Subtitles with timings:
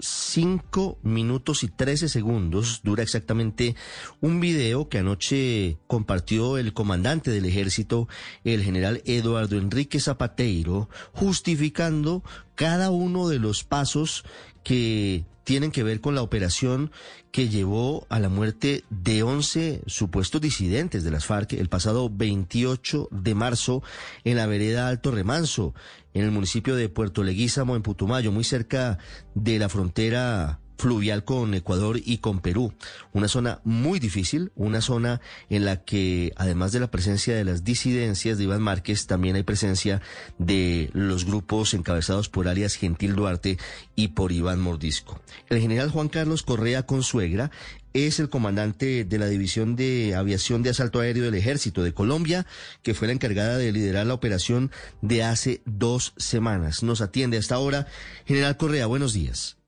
[0.00, 3.76] 5 minutos y 13 segundos dura exactamente
[4.20, 8.08] un video que anoche compartió el comandante del ejército,
[8.44, 12.22] el general Eduardo Enrique Zapateiro, justificando
[12.54, 14.24] cada uno de los pasos
[14.62, 16.92] que tienen que ver con la operación
[17.32, 23.08] que llevó a la muerte de 11 supuestos disidentes de las FARC el pasado 28
[23.10, 23.82] de marzo
[24.24, 25.74] en la vereda Alto Remanso,
[26.14, 28.98] en el municipio de Puerto Leguízamo, en Putumayo, muy cerca
[29.34, 32.72] de la frontera fluvial con Ecuador y con Perú.
[33.12, 37.64] Una zona muy difícil, una zona en la que además de la presencia de las
[37.64, 40.00] disidencias de Iván Márquez, también hay presencia
[40.38, 43.58] de los grupos encabezados por alias Gentil Duarte
[43.94, 45.20] y por Iván Mordisco.
[45.48, 47.50] El general Juan Carlos Correa Consuegra
[47.94, 52.46] es el comandante de la División de Aviación de Asalto Aéreo del Ejército de Colombia,
[52.82, 54.70] que fue la encargada de liderar la operación
[55.02, 56.82] de hace dos semanas.
[56.82, 57.86] Nos atiende hasta ahora.
[58.26, 59.58] General Correa, buenos días.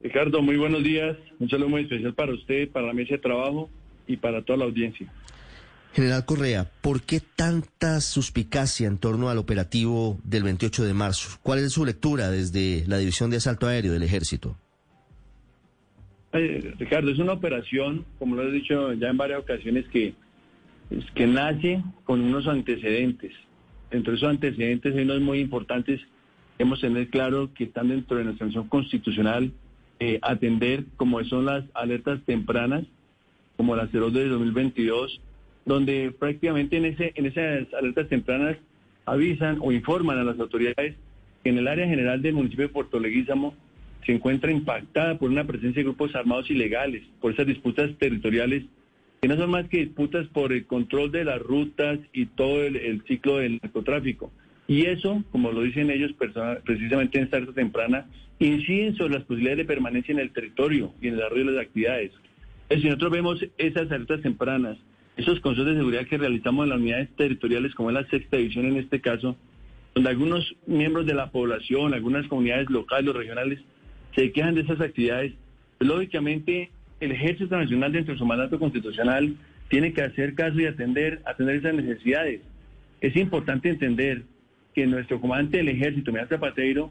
[0.00, 1.16] Ricardo, muy buenos días.
[1.38, 3.68] Un saludo muy especial para usted, para la mesa de trabajo
[4.06, 5.12] y para toda la audiencia.
[5.94, 11.38] General Correa, ¿por qué tanta suspicacia en torno al operativo del 28 de marzo?
[11.42, 14.56] ¿Cuál es su lectura desde la División de Asalto Aéreo del Ejército?
[16.32, 20.14] Eh, Ricardo, es una operación, como lo he dicho ya en varias ocasiones, que,
[21.14, 23.32] que nace con unos antecedentes.
[23.90, 26.00] Entre esos antecedentes hay unos muy importantes.
[26.58, 29.52] Hemos tener claro que están dentro de nuestra sanción constitucional
[30.00, 32.84] eh, atender como son las alertas tempranas,
[33.56, 35.20] como la 02 de 2022,
[35.64, 38.56] donde prácticamente en, ese, en esas alertas tempranas
[39.06, 40.94] avisan o informan a las autoridades
[41.42, 43.54] que en el área general del municipio de Puerto Leguízamo
[44.04, 48.64] se encuentra impactada por una presencia de grupos armados ilegales, por esas disputas territoriales
[49.20, 53.02] que no son más que disputas por el control de las rutas y todo el,
[53.06, 54.30] ciclo del narcotráfico.
[54.68, 56.12] Y eso, como lo dicen ellos
[56.64, 58.06] precisamente en esta alerta temprana,
[58.38, 61.66] inciden sobre las posibilidades de permanencia en el territorio y en el desarrollo de las
[61.66, 62.12] actividades.
[62.70, 64.78] Si nosotros vemos esas alertas tempranas,
[65.16, 68.66] esos consejos de seguridad que realizamos en las unidades territoriales, como es la sexta división
[68.66, 69.36] en este caso,
[69.94, 73.58] donde algunos miembros de la población, algunas comunidades locales o regionales
[74.14, 75.32] se quejan de esas actividades,
[75.78, 76.70] lógicamente
[77.00, 79.36] el Ejército Nacional dentro de su mandato constitucional
[79.68, 82.40] tiene que hacer caso y atender, atender esas necesidades.
[83.00, 84.22] Es importante entender
[84.74, 86.90] que nuestro comandante del Ejército, Miguel Zapatero,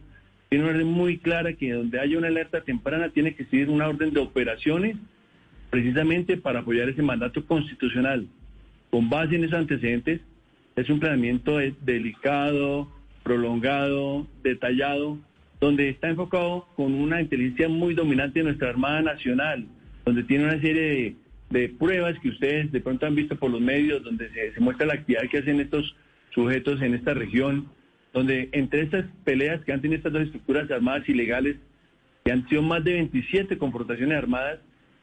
[0.50, 3.88] tiene una orden muy clara que donde haya una alerta temprana tiene que seguir una
[3.88, 4.96] orden de operaciones
[5.70, 8.28] precisamente para apoyar ese mandato constitucional.
[8.90, 10.22] Con base en esos antecedentes,
[10.78, 12.90] es un planeamiento delicado,
[13.24, 15.18] prolongado, detallado,
[15.60, 19.66] donde está enfocado con una inteligencia muy dominante de nuestra Armada Nacional,
[20.06, 21.16] donde tiene una serie
[21.50, 24.94] de, pruebas que ustedes de pronto han visto por los medios, donde se muestra la
[24.94, 25.96] actividad que hacen estos
[26.32, 27.70] sujetos en esta región
[28.18, 31.58] donde entre estas peleas que han tenido estas dos estructuras armadas ilegales,
[32.26, 34.60] que han sido más de 27 confrontaciones armadas,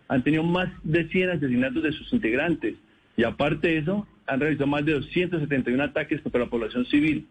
[0.09, 2.75] han tenido más de 100 asesinatos de sus integrantes.
[3.17, 7.27] Y aparte de eso, han realizado más de 271 ataques contra la población civil.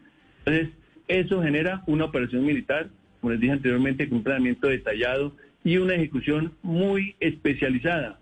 [0.45, 0.73] Entonces,
[1.07, 2.89] eso genera una operación militar,
[3.23, 8.19] como les dije anteriormente, con un planeamiento detallado y una ejecución muy especializada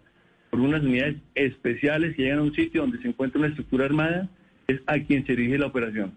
[0.51, 4.29] por unas unidades especiales que llegan a un sitio donde se encuentra una estructura armada,
[4.67, 6.13] es a quien se dirige la operación.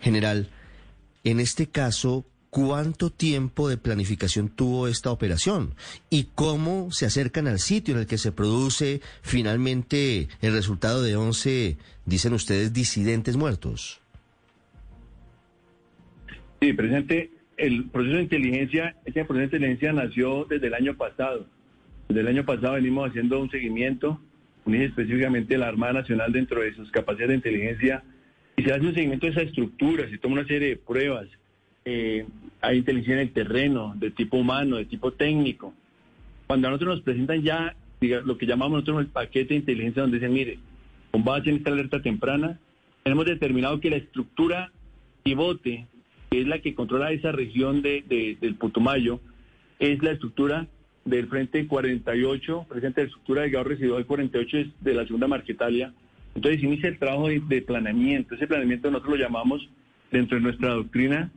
[0.00, 0.48] General,
[1.24, 5.74] en este caso, ¿cuánto tiempo de planificación tuvo esta operación?
[6.10, 11.16] ¿Y cómo se acercan al sitio en el que se produce finalmente el resultado de
[11.16, 11.76] 11,
[12.06, 14.00] dicen ustedes, disidentes muertos?
[16.60, 21.46] Sí, presente, el proceso de inteligencia, ese proceso de inteligencia nació desde el año pasado.
[22.08, 24.20] Desde el año pasado venimos haciendo un seguimiento,
[24.64, 28.02] unir específicamente la Armada Nacional dentro de sus capacidades de inteligencia
[28.56, 31.28] y se hace un seguimiento de esa estructura, se toma una serie de pruebas,
[31.84, 32.26] eh,
[32.60, 35.74] hay inteligencia en el terreno, de tipo humano, de tipo técnico.
[36.46, 40.18] Cuando a nosotros nos presentan ya lo que llamamos nosotros el paquete de inteligencia, donde
[40.18, 40.58] dicen, mire,
[41.10, 42.58] con base en esta alerta temprana,
[43.02, 44.72] tenemos determinado que la estructura
[45.22, 45.86] pivote,
[46.30, 49.20] que es la que controla esa región de, del Putumayo,
[49.78, 50.66] es la estructura
[51.04, 55.92] del Frente 48, presente la estructura del gas residual 48 de la segunda Marquetalia,
[56.34, 58.34] entonces inicia el trabajo de, planeamiento.
[58.34, 59.68] Ese planeamiento nosotros lo llamamos
[60.10, 61.30] dentro de nuestra doctrina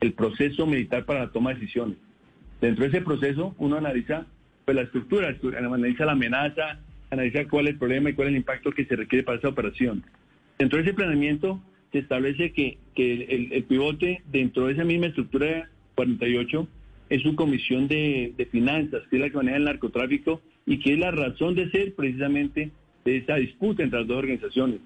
[0.00, 1.96] el proceso militar para la toma de decisiones.
[2.60, 4.26] Dentro de ese proceso uno analiza
[4.64, 6.80] pues, la estructura, analiza la amenaza,
[7.10, 9.48] analiza cuál es el problema y cuál es el impacto que se requiere para esa
[9.48, 10.04] operación.
[10.58, 11.60] Dentro de ese planeamiento
[11.94, 16.66] se establece que, que el, pivote dentro de esa misma estructura 48
[17.08, 20.94] es su comisión de, de, finanzas, que es la que maneja el narcotráfico y que
[20.94, 22.72] es la razón de ser precisamente
[23.04, 24.80] de esa disputa entre las dos organizaciones.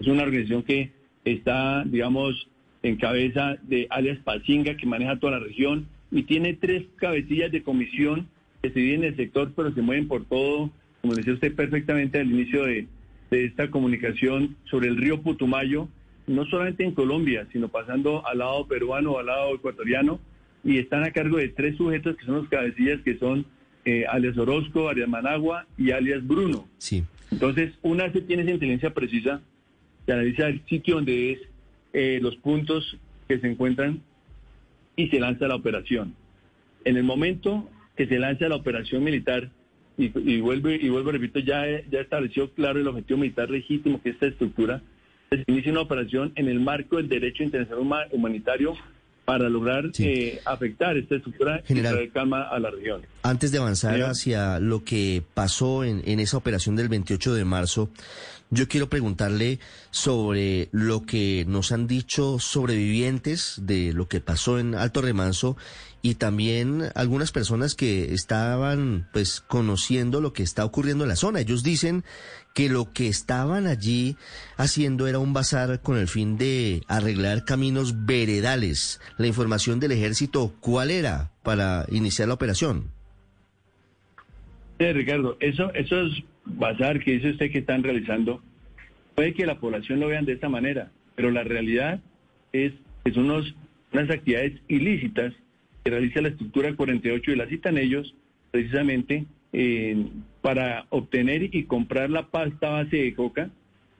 [0.00, 0.90] Es una organización que
[1.26, 2.48] está, digamos,
[2.82, 7.62] en cabeza de alias Pachinga, que maneja toda la región, y tiene tres cabecillas de
[7.62, 8.26] comisión
[8.62, 10.70] que se dividen en el sector, pero se mueven por todo,
[11.02, 12.86] como decía usted perfectamente al inicio de,
[13.30, 15.88] esta comunicación sobre el río Putumayo,
[16.26, 20.20] no solamente en Colombia, sino pasando al lado peruano al lado ecuatoriano,
[20.62, 23.44] y están a cargo de tres sujetos que son los cabecillas, que son
[23.84, 26.66] eh, alias Orozco, alias Managua y alias Bruno.
[26.78, 27.04] Sí.
[27.30, 29.42] Entonces, una vez tiene esa inteligencia precisa,
[30.06, 31.38] se analiza el sitio donde es,
[31.92, 32.96] eh, los puntos
[33.28, 34.00] que se encuentran
[34.96, 36.14] y se lanza la operación.
[36.84, 39.50] En el momento que se lanza la operación militar,
[39.96, 44.10] y, y vuelvo y vuelvo, repito, ya, ya estableció claro el objetivo militar legítimo que
[44.10, 44.82] esta estructura,
[45.36, 48.74] se inicia una operación en el marco del derecho internacional humanitario
[49.24, 53.02] para lograr eh, afectar esta estructura y traer calma a la región.
[53.26, 57.88] Antes de avanzar hacia lo que pasó en, en esa operación del 28 de marzo,
[58.50, 59.60] yo quiero preguntarle
[59.90, 65.56] sobre lo que nos han dicho sobrevivientes de lo que pasó en Alto Remanso
[66.02, 71.40] y también algunas personas que estaban pues conociendo lo que está ocurriendo en la zona.
[71.40, 72.04] Ellos dicen
[72.52, 74.18] que lo que estaban allí
[74.58, 79.00] haciendo era un bazar con el fin de arreglar caminos veredales.
[79.16, 82.92] La información del ejército, ¿cuál era para iniciar la operación?
[84.78, 86.12] Sí, Ricardo, eso, eso es
[86.44, 88.42] bazar que dice usted que están realizando,
[89.14, 92.00] puede que la población lo vean de esta manera, pero la realidad
[92.52, 92.72] es
[93.04, 95.32] que son unas actividades ilícitas
[95.84, 98.14] que realiza la estructura 48 y la citan ellos
[98.50, 99.26] precisamente
[100.40, 103.50] para obtener y comprar la pasta base de coca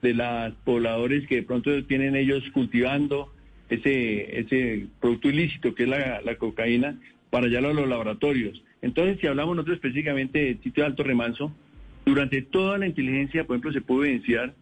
[0.01, 3.31] de los pobladores que de pronto tienen ellos cultivando
[3.69, 6.99] ese, ese producto ilícito que es la, la cocaína
[7.29, 8.61] para llevarlo a los laboratorios.
[8.81, 11.51] Entonces, si hablamos nosotros específicamente del sitio de Alto Remanso,
[12.05, 14.53] durante toda la inteligencia, por ejemplo, se puede evidenciar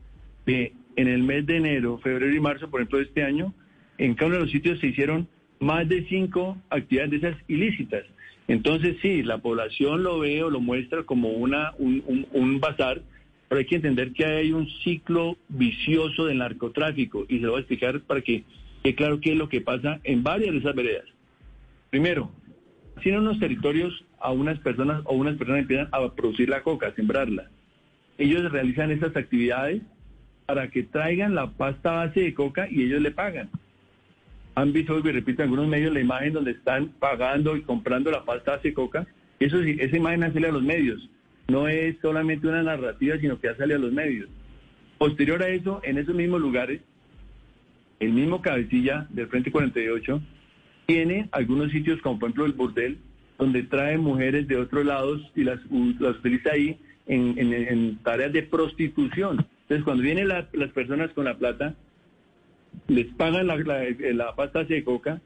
[0.45, 3.53] que en el mes de enero, febrero y marzo, por ejemplo, de este año,
[3.97, 5.27] en cada uno de los sitios se hicieron
[5.59, 8.03] más de cinco actividades de esas ilícitas.
[8.47, 13.01] Entonces, sí, la población lo ve o lo muestra como una, un, un, bazar,
[13.47, 17.59] pero hay que entender que hay un ciclo vicioso del narcotráfico y se lo voy
[17.59, 18.43] a explicar para que
[18.83, 21.05] quede claro qué es lo que pasa en varias de esas veredas.
[21.89, 22.31] Primero,
[23.01, 26.87] si en unos territorios a unas personas o unas personas empiezan a producir la coca,
[26.87, 27.49] a sembrarla.
[28.17, 29.81] Ellos realizan estas actividades
[30.45, 33.49] para que traigan la pasta base de coca y ellos le pagan.
[34.55, 38.23] Han visto, y repito, en algunos medios la imagen donde están pagando y comprando la
[38.23, 39.07] pasta base de coca.
[39.39, 41.09] Eso sí, esa imagen sale a los medios.
[41.47, 44.29] No es solamente una narrativa, sino que ya sale a los medios.
[44.97, 46.81] Posterior a eso, en esos mismos lugares,
[47.99, 50.21] el mismo cabecilla del Frente 48
[50.85, 52.97] tiene algunos sitios, como por ejemplo el burdel,
[53.37, 55.59] donde trae mujeres de otros lados y las,
[55.99, 56.77] las utiliza ahí
[57.07, 59.45] en, tareas de prostitución.
[59.63, 61.75] Entonces, cuando vienen las personas con la plata,
[62.87, 65.21] les pagan la, la, pasta de coca,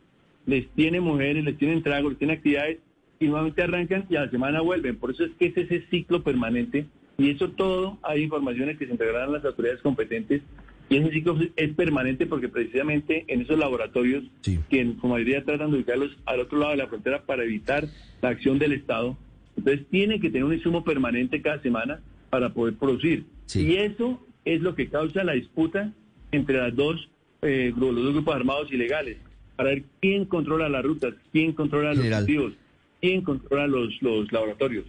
[0.46, 2.80] les tiene mujeres, les tienen tragos, les tienen actividades
[3.20, 4.98] y nuevamente arrancan y a la semana vuelven.
[4.98, 6.86] Por eso es que es ese ciclo permanente
[7.18, 10.42] y eso todo hay informaciones que se integrarán a las autoridades competentes
[10.90, 15.72] y ese ciclo es permanente porque precisamente en esos laboratorios, que en su mayoría tratan
[15.72, 17.88] de ubicarlos al otro lado de la frontera para evitar
[18.22, 19.18] la acción del Estado,
[19.58, 23.26] entonces tiene que tener un insumo permanente cada semana para poder producir.
[23.54, 25.92] Y eso es lo que causa la disputa
[26.32, 27.10] entre las dos,
[27.42, 29.18] eh, los dos grupos armados ilegales,
[29.56, 32.54] para ver quién controla las rutas, quién controla los cultivos,
[33.02, 34.86] quién controla los, los laboratorios.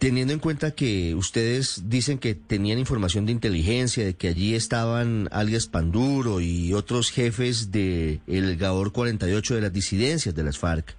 [0.00, 5.28] Teniendo en cuenta que ustedes dicen que tenían información de inteligencia, de que allí estaban
[5.30, 10.96] alias Panduro y otros jefes del el Gabor 48 de las disidencias de las FARC,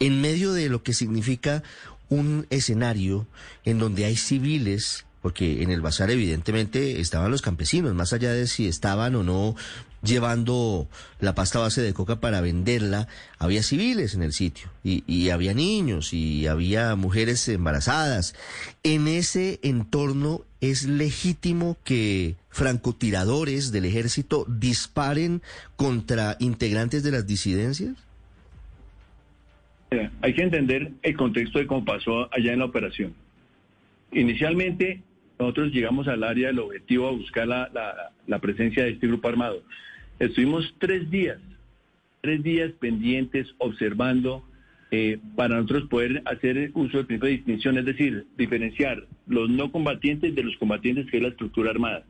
[0.00, 1.62] en medio de lo que significa
[2.08, 3.28] un escenario
[3.64, 8.46] en donde hay civiles porque en el bazar evidentemente estaban los campesinos, más allá de
[8.46, 9.56] si estaban o no
[10.02, 10.88] llevando
[11.20, 16.12] la pasta base de coca para venderla, había civiles en el sitio y, había niños
[16.12, 18.34] y había mujeres embarazadas.
[18.82, 25.42] En ese entorno es legítimo que francotiradores del ejército disparen
[25.76, 27.96] contra integrantes de las disidencias.
[30.20, 33.14] Hay que entender el contexto de cómo pasó allá en la operación.
[34.12, 35.02] Inicialmente
[35.38, 39.62] nosotros llegamos al área del objetivo a buscar la, la, presencia de este grupo armado.
[40.18, 41.38] Estuvimos tres días,
[42.20, 44.44] tres días pendientes, observando
[44.90, 49.70] eh, para nosotros poder hacer uso del principio de distinción, es decir, diferenciar los no
[49.70, 52.04] combatientes de los combatientes que es la estructura armada.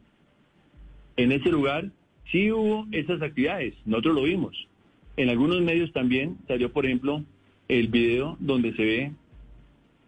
[1.16, 1.90] En ese lugar
[2.30, 4.68] sí hubo esas actividades, nosotros lo vimos.
[5.16, 7.25] En algunos medios también salió, por ejemplo,
[7.66, 9.12] el video donde se ve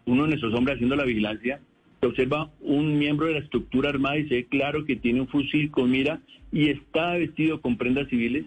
[0.05, 1.59] uno de nuestros hombres haciendo la vigilancia,
[2.01, 5.27] se observa un miembro de la estructura armada y se ve claro que tiene un
[5.27, 6.19] fusil con mira
[6.51, 8.45] y está vestido con prendas civiles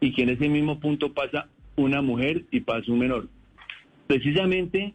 [0.00, 3.28] y que en ese mismo punto pasa una mujer y pasa un menor.
[4.06, 4.92] Precisamente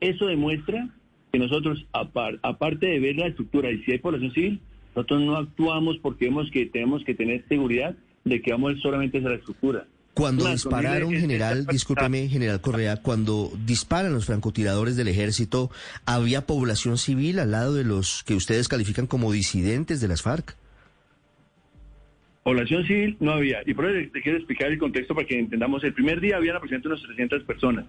[0.00, 0.88] eso demuestra
[1.30, 4.60] que nosotros, aparte de ver la estructura y si hay población civil,
[4.94, 9.22] nosotros no actuamos porque vemos que tenemos que tener seguridad de que vamos solamente a
[9.22, 9.86] la estructura.
[10.16, 15.70] Cuando dispararon, general, discúlpeme, general Correa, cuando disparan los francotiradores del ejército,
[16.06, 20.56] ¿había población civil al lado de los que ustedes califican como disidentes de las FARC?
[22.42, 23.58] Población civil no había.
[23.66, 25.84] Y por eso te quiero explicar el contexto para que entendamos.
[25.84, 27.84] El primer día había aproximadamente unas 300 personas.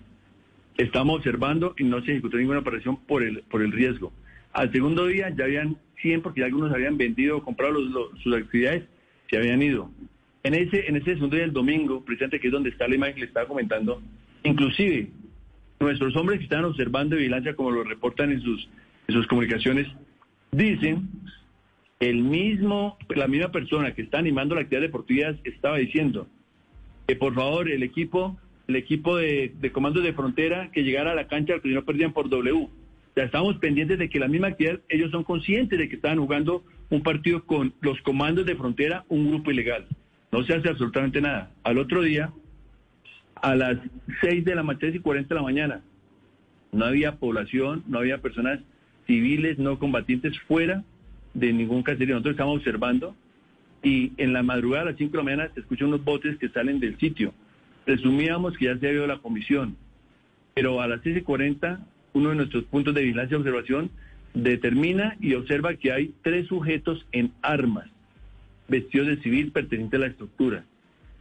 [0.78, 4.12] Estamos observando y no se ejecutó ninguna operación por el, por el riesgo.
[4.52, 7.80] Al segundo día ya habían 100 porque algunos habían vendido o comprado
[8.22, 8.84] sus actividades,
[9.30, 9.90] se habían ido.
[10.48, 13.26] En ese, en ese segundo del domingo, precisamente que es donde está la imagen le
[13.26, 14.02] estaba comentando,
[14.44, 15.10] inclusive
[15.78, 18.70] nuestros hombres que están observando vigilancia, como lo reportan en sus,
[19.10, 19.88] en sus comunicaciones,
[20.54, 21.10] dicen
[22.00, 26.30] el mismo, la misma persona que está animando la actividad deportiva estaba diciendo
[27.08, 28.40] que por favor el equipo,
[28.70, 32.14] el equipo de, de comandos de frontera que llegara a la cancha que no perdían
[32.14, 32.70] por W.
[33.18, 36.64] Ya estamos pendientes de que la misma actividad, ellos son conscientes de que estaban jugando
[36.90, 39.86] un partido con los comandos de frontera, un grupo ilegal.
[40.32, 41.52] No se hace absolutamente nada.
[41.64, 42.32] Al otro día,
[43.36, 43.78] a las
[44.22, 45.82] 6 de la mañana y 40 de la mañana,
[46.72, 48.60] no había población, no había personas
[49.06, 50.84] civiles, no combatientes fuera
[51.34, 52.16] de ningún caserío.
[52.16, 53.16] Nosotros estamos observando
[53.84, 56.50] y en la madrugada a las 5 de la mañana se escuchan unos botes que
[56.50, 57.34] salen del sitio.
[57.86, 59.78] Presumíamos que ya se había ido la comisión,
[60.54, 61.80] pero a las 6 y 40
[62.14, 63.92] uno de nuestros puntos de vigilancia y observación
[64.34, 67.88] determina y observa que hay tres sujetos en armas,
[68.68, 70.66] vestidos de civil pertenecientes a la estructura.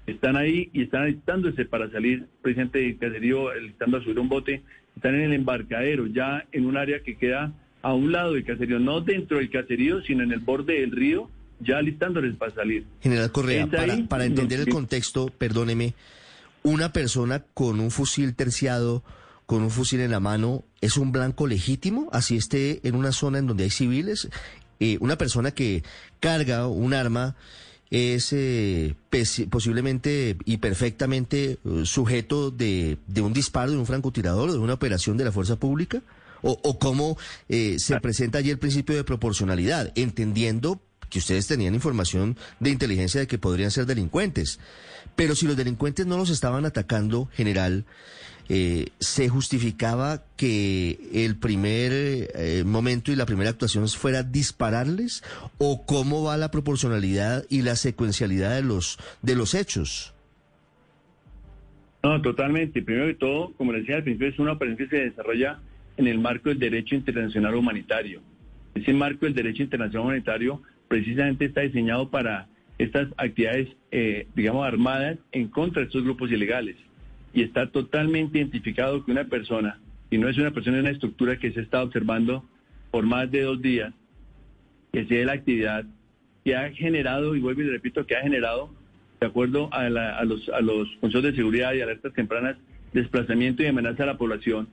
[0.07, 4.63] Están ahí y están alistándose para salir, presidente del caserío, alistando a subir un bote.
[4.95, 8.79] Están en el embarcadero, ya en un área que queda a un lado del caserío,
[8.79, 11.29] no dentro del caserío, sino en el borde del río,
[11.61, 12.87] ya alistándoles para salir.
[13.01, 15.95] General Correa, para, para, entender el contexto, perdóneme,
[16.63, 19.05] una persona con un fusil terciado,
[19.47, 22.09] con un fusil en la mano, ¿es un blanco legítimo?
[22.13, 24.29] Así esté en una zona en donde hay civiles.
[24.81, 25.83] Eh, una persona que
[26.21, 27.37] carga un arma
[27.91, 28.95] es eh,
[29.51, 35.17] posiblemente y perfectamente eh, sujeto de, de, un disparo de un francotirador, de una operación
[35.17, 36.03] de la fuerza pública?
[36.43, 37.19] o, cómo
[37.49, 43.21] eh, se presenta allí el principio de proporcionalidad, entendiendo que ustedes tenían información de inteligencia
[43.21, 44.59] de que podrían ser delincuentes.
[45.15, 47.85] Pero si los delincuentes no los estaban atacando, general,
[48.49, 55.25] eh, ¿se justificaba que el primer eh, momento y la primera actuación fuera dispararles?
[55.59, 60.15] ¿O cómo va la proporcionalidad y la secuencialidad de los, de los hechos?
[62.03, 62.83] No, totalmente.
[62.83, 65.59] Primero de todo, como les decía al principio, es una operación que se desarrolla
[65.97, 68.21] en el marco del derecho internacional humanitario.
[68.75, 72.47] Ese marco del derecho internacional humanitario precisamente está diseñado para
[72.79, 76.77] estas actividades, eh, digamos, armadas en contra de estos grupos ilegales.
[77.37, 79.79] Y está totalmente identificado que una persona,
[80.11, 82.43] y no es una persona en una estructura que se está observando
[82.91, 83.93] por más de dos días,
[84.91, 85.85] que sea la actividad
[86.43, 88.75] que ha generado, y vuelvo y repito, que ha generado,
[89.21, 92.57] de acuerdo a, a los, a los consejos de seguridad y alertas tempranas,
[92.95, 94.69] desplazamiento y amenaza a la población,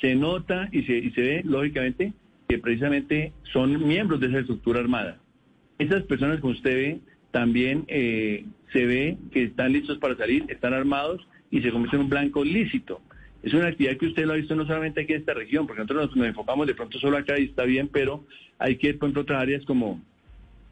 [0.00, 2.12] se nota y se, y se ve, lógicamente,
[2.48, 5.18] que precisamente son miembros de esa estructura armada.
[5.80, 7.00] Esas personas, como usted ve,
[7.32, 12.04] también eh, se ve que están listos para salir, están armados y se convierten en
[12.04, 13.00] un blanco lícito.
[13.42, 15.82] Es una actividad que usted lo ha visto no solamente aquí en esta región, porque
[15.82, 18.24] nosotros nos, enfocamos de pronto solo acá y está bien, pero
[18.58, 20.00] hay que ir por otras áreas como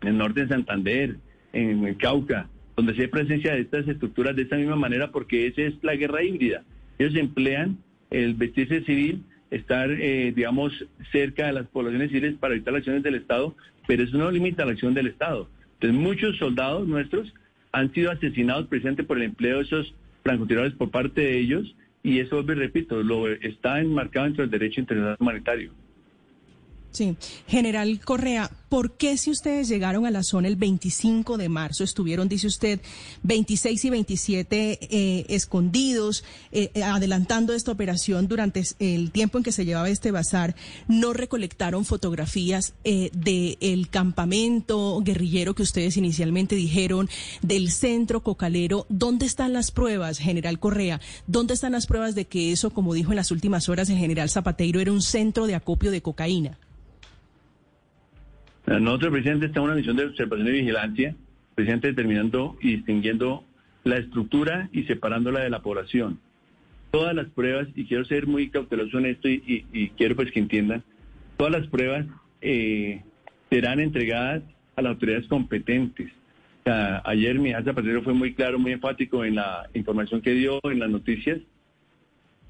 [0.00, 1.16] en el norte de Santander,
[1.52, 5.46] en el Cauca, donde se hay presencia de estas estructuras de esta misma manera, porque
[5.46, 6.64] esa es la guerra híbrida.
[6.98, 7.78] Ellos emplean
[8.10, 10.72] el vestirse civil, estar, eh, digamos,
[11.12, 13.54] cerca de las poblaciones civiles para evitar las acciones del Estado,
[13.86, 15.48] pero eso no limita la acción del Estado.
[15.74, 17.32] Entonces, muchos soldados nuestros
[17.72, 22.18] han sido asesinados precisamente por el empleo de esos francotiradores por parte de ellos, y
[22.18, 25.72] eso, repito, lo está enmarcado dentro del derecho internacional humanitario.
[26.90, 27.16] Sí,
[27.48, 32.28] general Correa, ¿por qué si ustedes llegaron a la zona el 25 de marzo, estuvieron,
[32.28, 32.80] dice usted,
[33.22, 39.64] 26 y 27 eh, escondidos, eh, adelantando esta operación durante el tiempo en que se
[39.64, 40.56] llevaba este bazar,
[40.88, 47.08] no recolectaron fotografías eh, del campamento guerrillero que ustedes inicialmente dijeron,
[47.42, 48.86] del centro cocalero?
[48.88, 51.00] ¿Dónde están las pruebas, general Correa?
[51.28, 54.30] ¿Dónde están las pruebas de que eso, como dijo en las últimas horas el general
[54.30, 56.58] Zapateiro, era un centro de acopio de cocaína?
[58.66, 61.14] Nosotros, presidente, estamos en una misión de observación y vigilancia,
[61.54, 63.44] presidente, determinando y distinguiendo
[63.84, 66.18] la estructura y separándola de la población.
[66.90, 70.82] Todas las pruebas, y quiero ser muy cauteloso en esto y, quiero pues que entiendan,
[71.36, 72.06] todas las pruebas
[72.40, 73.02] eh,
[73.50, 74.42] serán entregadas
[74.76, 76.10] a las autoridades competentes.
[76.64, 80.88] ayer mi Zapatero fue muy claro, muy enfático en la información que dio en las
[80.88, 81.38] noticias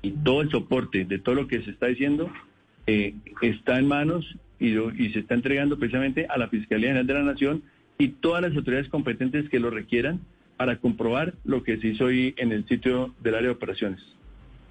[0.00, 2.30] y todo el soporte de todo lo que se está diciendo
[2.86, 4.74] eh, está en manos y,
[5.10, 7.62] se está entregando precisamente a la Fiscalía General de la Nación
[7.98, 10.20] y todas las autoridades competentes que lo requieran
[10.56, 14.00] para comprobar lo que se hizo hoy en el sitio del área de operaciones.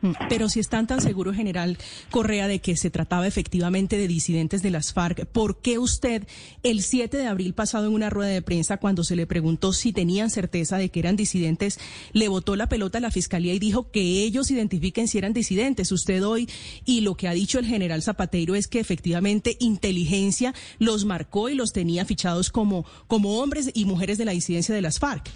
[0.03, 1.77] Mm, pero si están tan seguros, general
[2.11, 6.27] Correa, de que se trataba efectivamente de disidentes de las FARC, ¿por qué usted
[6.61, 9.93] el 7 de abril pasado en una rueda de prensa, cuando se le preguntó si
[9.93, 11.79] tenían certeza de que eran disidentes,
[12.11, 15.91] le botó la pelota a la fiscalía y dijo que ellos identifiquen si eran disidentes?
[15.93, 16.49] Usted hoy,
[16.85, 21.55] y lo que ha dicho el general Zapateiro es que efectivamente inteligencia los marcó y
[21.55, 25.31] los tenía fichados como, como hombres y mujeres de la disidencia de las FARC.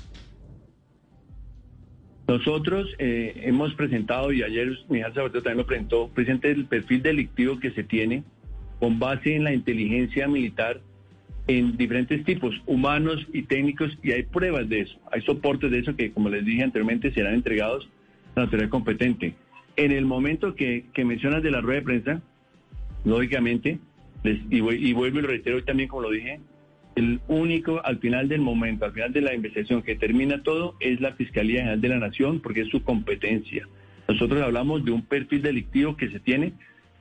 [2.27, 7.57] Nosotros eh, hemos presentado, y ayer Miguel Sabatero también lo presentó, presente el perfil delictivo
[7.59, 8.23] que se tiene
[8.79, 10.81] con base en la inteligencia militar
[11.47, 15.95] en diferentes tipos, humanos y técnicos, y hay pruebas de eso, hay soportes de eso
[15.95, 17.87] que, como les dije anteriormente, serán entregados
[18.35, 19.33] a la autoridad competente.
[19.77, 22.21] En el momento que, mencionas de la rueda de prensa,
[23.05, 23.79] lógicamente,
[24.25, 26.41] y, y vuelvo y lo reitero hoy también, como lo dije,
[26.97, 30.99] el único al final del momento, al final de la investigación que termina todo, es
[30.99, 33.67] la Fiscalía General de la Nación, porque es su competencia.
[34.07, 36.53] Nosotros hablamos de un perfil delictivo que se tiene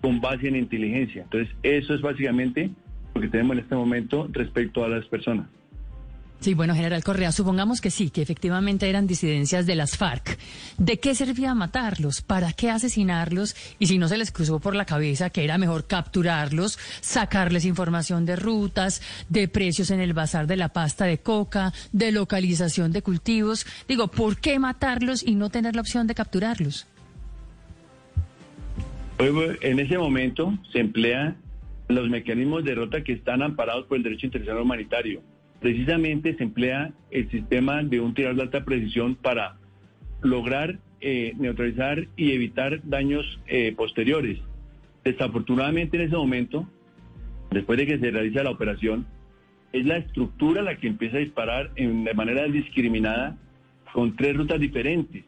[0.03, 1.23] con base en inteligencia.
[1.23, 2.71] Entonces, eso es básicamente
[3.15, 5.47] lo que tenemos en este momento respecto a las personas.
[6.41, 10.39] Sí, bueno, general Correa, supongamos que sí, que efectivamente eran disidencias de las FARC.
[10.77, 12.21] ¿De qué servía matarlos?
[12.21, 13.57] ¿Para qué asesinarlos?
[13.79, 18.27] Y si no se les cruzó por la cabeza que era mejor capturarlos, sacarles información
[18.27, 23.03] de rutas, de precios en el bazar de la pasta de coca, de localización de
[23.03, 23.67] cultivos.
[23.89, 26.87] Digo, ¿por qué matarlos y no tener la opción de capturarlos?
[29.19, 31.39] En ese momento se emplean
[31.89, 35.23] los mecanismos de rota que están amparados por el derecho internacional humanitario
[35.67, 39.57] precisamente se emplea el sistema de un tirador de alta precisión para
[40.23, 44.39] lograr eh, neutralizar y evitar daños eh, posteriores.
[45.03, 46.69] Desafortunadamente en ese momento,
[47.51, 49.09] después de que se realiza la operación,
[49.73, 53.37] es la estructura la que empieza a disparar en, de manera discriminada
[53.93, 55.25] con tres rutas diferentes.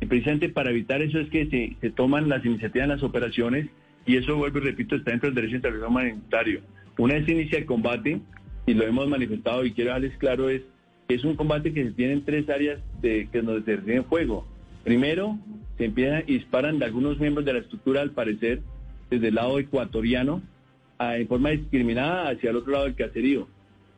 [0.00, 3.66] Y precisamente para evitar eso es que se, se toman las iniciativas en las operaciones
[4.06, 6.60] y eso, vuelvo y repito, está dentro del derecho internacional humanitario.
[6.98, 8.20] Una vez se inicia el combate,
[8.66, 10.62] y lo hemos manifestado y quiero darles claro es
[11.14, 14.46] es un combate que se tiene en tres áreas de que donde se recibe fuego.
[14.84, 15.38] Primero,
[15.78, 18.60] se empiezan y disparan de algunos miembros de la estructura, al parecer,
[19.10, 20.42] desde el lado ecuatoriano,
[20.98, 23.48] a, en forma discriminada hacia el otro lado del caserío.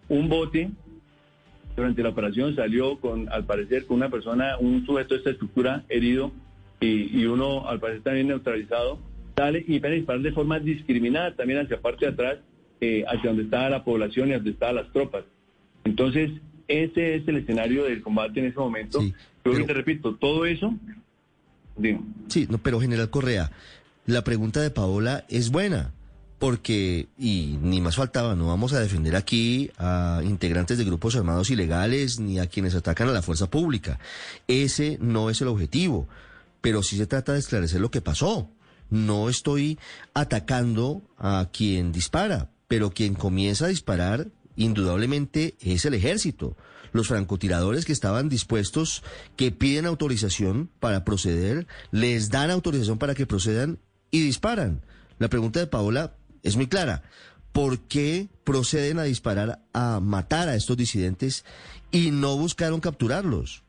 [0.09, 0.70] Un bote
[1.77, 5.85] durante la operación salió con, al parecer, con una persona, un sujeto de esta estructura
[5.88, 6.33] herido
[6.81, 8.98] y, y uno, al parecer, también neutralizado.
[9.37, 12.38] Sale y empieza a disparar de forma discriminada también hacia parte de atrás
[12.80, 15.24] eh, hacia donde estaba la población y donde estaban las tropas.
[15.84, 16.30] Entonces,
[16.68, 19.00] ese es el escenario del combate en ese momento.
[19.44, 20.74] Yo te repito, todo eso...
[22.28, 23.50] Sí, no, pero General Correa,
[24.06, 25.92] la pregunta de Paola es buena
[26.38, 31.50] porque, y ni más faltaba, no vamos a defender aquí a integrantes de grupos armados
[31.50, 33.98] ilegales ni a quienes atacan a la fuerza pública.
[34.46, 36.06] Ese no es el objetivo,
[36.60, 38.50] pero sí se trata de esclarecer lo que pasó.
[38.90, 39.78] No estoy
[40.12, 46.57] atacando a quien dispara, pero quien comienza a disparar indudablemente es el ejército.
[46.92, 49.03] Los francotiradores que estaban dispuestos,
[49.37, 53.79] que piden autorización para proceder, les dan autorización para que procedan
[54.11, 54.83] y disparan.
[55.18, 57.03] La pregunta de Paola es muy clara.
[57.53, 61.44] ¿Por qué proceden a disparar, a matar a estos disidentes
[61.90, 63.64] y no buscaron capturarlos?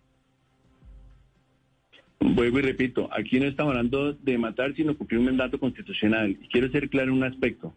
[2.20, 6.32] Vuelvo y repito, aquí no estamos hablando de matar, sino cumplir un mandato constitucional.
[6.32, 7.76] Y quiero ser claro en un aspecto.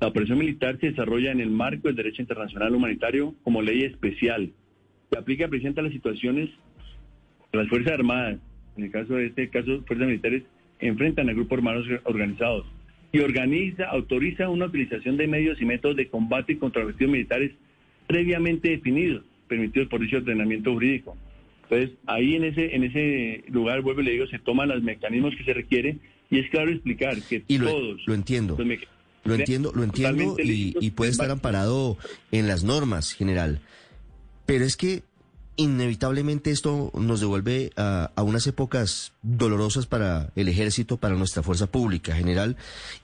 [0.00, 4.50] La operación militar se desarrolla en el marco del derecho internacional humanitario como ley especial.
[5.10, 6.48] Se aplica precisamente a las situaciones
[7.52, 8.38] las Fuerzas Armadas,
[8.76, 10.44] en el caso de este caso, Fuerzas Militares
[10.78, 12.66] enfrentan a grupos armados organizados.
[13.12, 17.50] y organiza, autoriza una utilización de medios y métodos de combate contra objetivos militares
[18.06, 21.16] previamente definidos, permitidos por dicho ordenamiento jurídico.
[21.64, 25.34] Entonces, ahí en ese, en ese lugar, vuelvo y le digo, se toman los mecanismos
[25.34, 28.06] que se requieren y es claro explicar que y lo, todos...
[28.06, 28.56] Lo entiendo.
[29.24, 31.98] Lo entiendo, lo entiendo y, y puede estar amparado
[32.32, 33.60] en las normas, general.
[34.46, 35.04] Pero es que
[35.60, 42.14] inevitablemente esto nos devuelve a, unas épocas dolorosas para el ejército, para nuestra fuerza pública
[42.14, 42.56] general,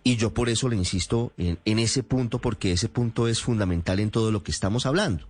[0.03, 4.01] y yo por eso le insisto en, en, ese punto, porque ese punto es fundamental
[4.01, 5.27] en todo lo que estamos hablando.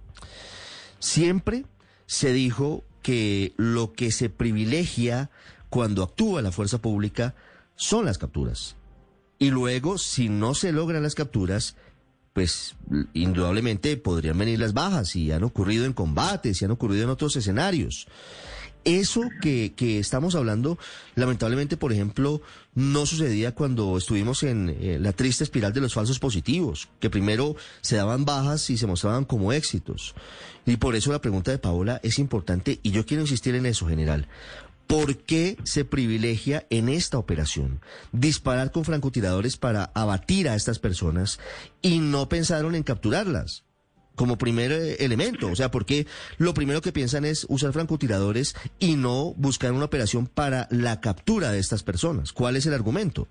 [1.01, 1.65] Siempre
[2.07, 5.31] se dijo que lo que se privilegia
[5.69, 7.35] cuando actúa la fuerza pública
[7.75, 8.77] son las capturas.
[9.39, 11.77] Y luego, si no se logran las capturas,
[12.33, 12.75] pues
[13.15, 17.35] indudablemente podrían venir las bajas y han ocurrido en combates y han ocurrido en otros
[17.37, 18.07] escenarios.
[18.85, 20.79] Eso que, que estamos hablando,
[21.17, 22.41] lamentablemente, por ejemplo,
[22.75, 27.57] no sucedía cuando estuvimos en eh, la triste espiral de los falsos positivos, que primero
[27.81, 30.15] se daban bajas y se mostraban como éxitos.
[30.67, 33.89] Y por eso la pregunta de Paola es importante y yo quiero insistir en eso,
[33.89, 34.29] general.
[34.87, 37.81] ¿Por qué se privilegia en esta operación
[38.13, 41.41] disparar con francotiradores para abatir a estas personas
[41.83, 43.67] y no pensaron en capturarlas?
[44.17, 45.49] como primer eh, elemento.
[45.49, 46.07] O sea, ¿por qué
[46.39, 51.53] lo primero que piensan es usar francotiradores y no buscar una operación para la captura
[51.53, 52.33] de estas personas?
[52.33, 53.29] ¿Cuál es el argumento?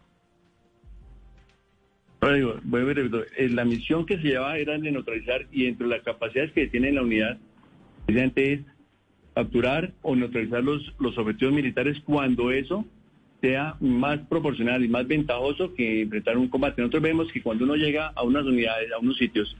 [2.22, 6.91] Eh, la misión que se llevaba era de neutralizar y entre las capacidades que tiene
[6.91, 7.38] la unidad,
[8.06, 8.62] precisamente es
[9.36, 12.86] capturar o neutralizar los, los objetivos militares cuando eso
[13.41, 16.82] sea más proporcional y más ventajoso que enfrentar un combate.
[16.82, 19.56] Nosotros vemos que cuando uno llega a unas unidades, a unos sitios,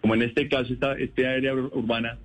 [0.00, 2.18] como en este caso esta, este área urbana,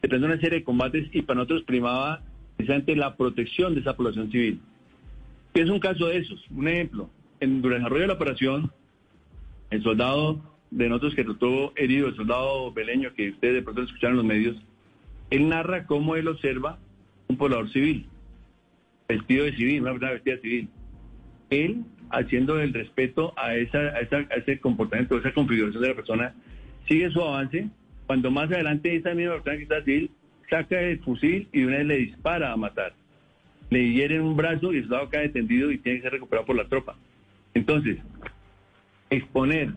[0.00, 2.22] se presenta una serie de combates y para nosotros primaba
[2.56, 4.60] precisamente la protección de esa población civil.
[5.52, 6.42] ¿Qué es un caso de esos?
[6.50, 8.72] Un ejemplo, en, el desarrollo de la operación,
[9.70, 14.12] el soldado de nosotros que trató herido, el soldado beleño que ustedes de pronto escucharon
[14.12, 14.56] en los medios,
[15.30, 16.78] él narra cómo él observa
[17.28, 18.06] un poblador civil,
[19.08, 20.68] vestido de civil, una persona vestida civil.
[21.50, 26.34] Él, haciendo el respeto a, esa, ese comportamiento, a esa configuración de la persona,
[26.88, 27.68] sigue su avance.
[28.06, 30.10] Cuando más adelante esa misma persona que está civil
[30.48, 32.92] saca el fusil y de una vez le dispara a matar.
[33.70, 36.56] Le hieren un brazo y el soldado cae tendido y tiene que ser recuperado por
[36.56, 36.96] la tropa.
[37.54, 37.98] Entonces,
[39.10, 39.72] exponer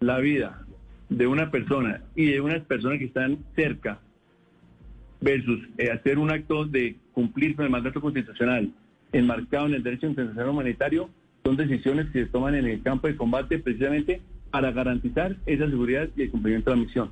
[0.00, 0.66] la vida
[1.08, 4.00] de una persona y de unas personas que están cerca
[5.20, 8.70] versus eh, hacer un acto de cumplir con el mandato constitucional
[9.12, 11.08] enmarcado en el derecho internacional humanitario,
[11.44, 16.08] son decisiones que se toman en el campo de combate precisamente para garantizar esa seguridad
[16.16, 17.10] y el cumplimiento de la misión.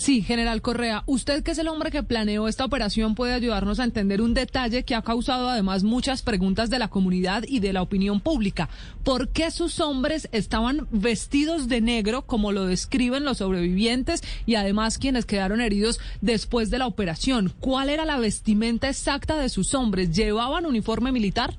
[0.00, 3.84] Sí, general Correa, usted que es el hombre que planeó esta operación puede ayudarnos a
[3.84, 7.82] entender un detalle que ha causado además muchas preguntas de la comunidad y de la
[7.82, 8.70] opinión pública.
[9.04, 14.96] ¿Por qué sus hombres estaban vestidos de negro como lo describen los sobrevivientes y además
[14.96, 17.52] quienes quedaron heridos después de la operación?
[17.60, 20.16] ¿Cuál era la vestimenta exacta de sus hombres?
[20.16, 21.56] ¿Llevaban uniforme militar?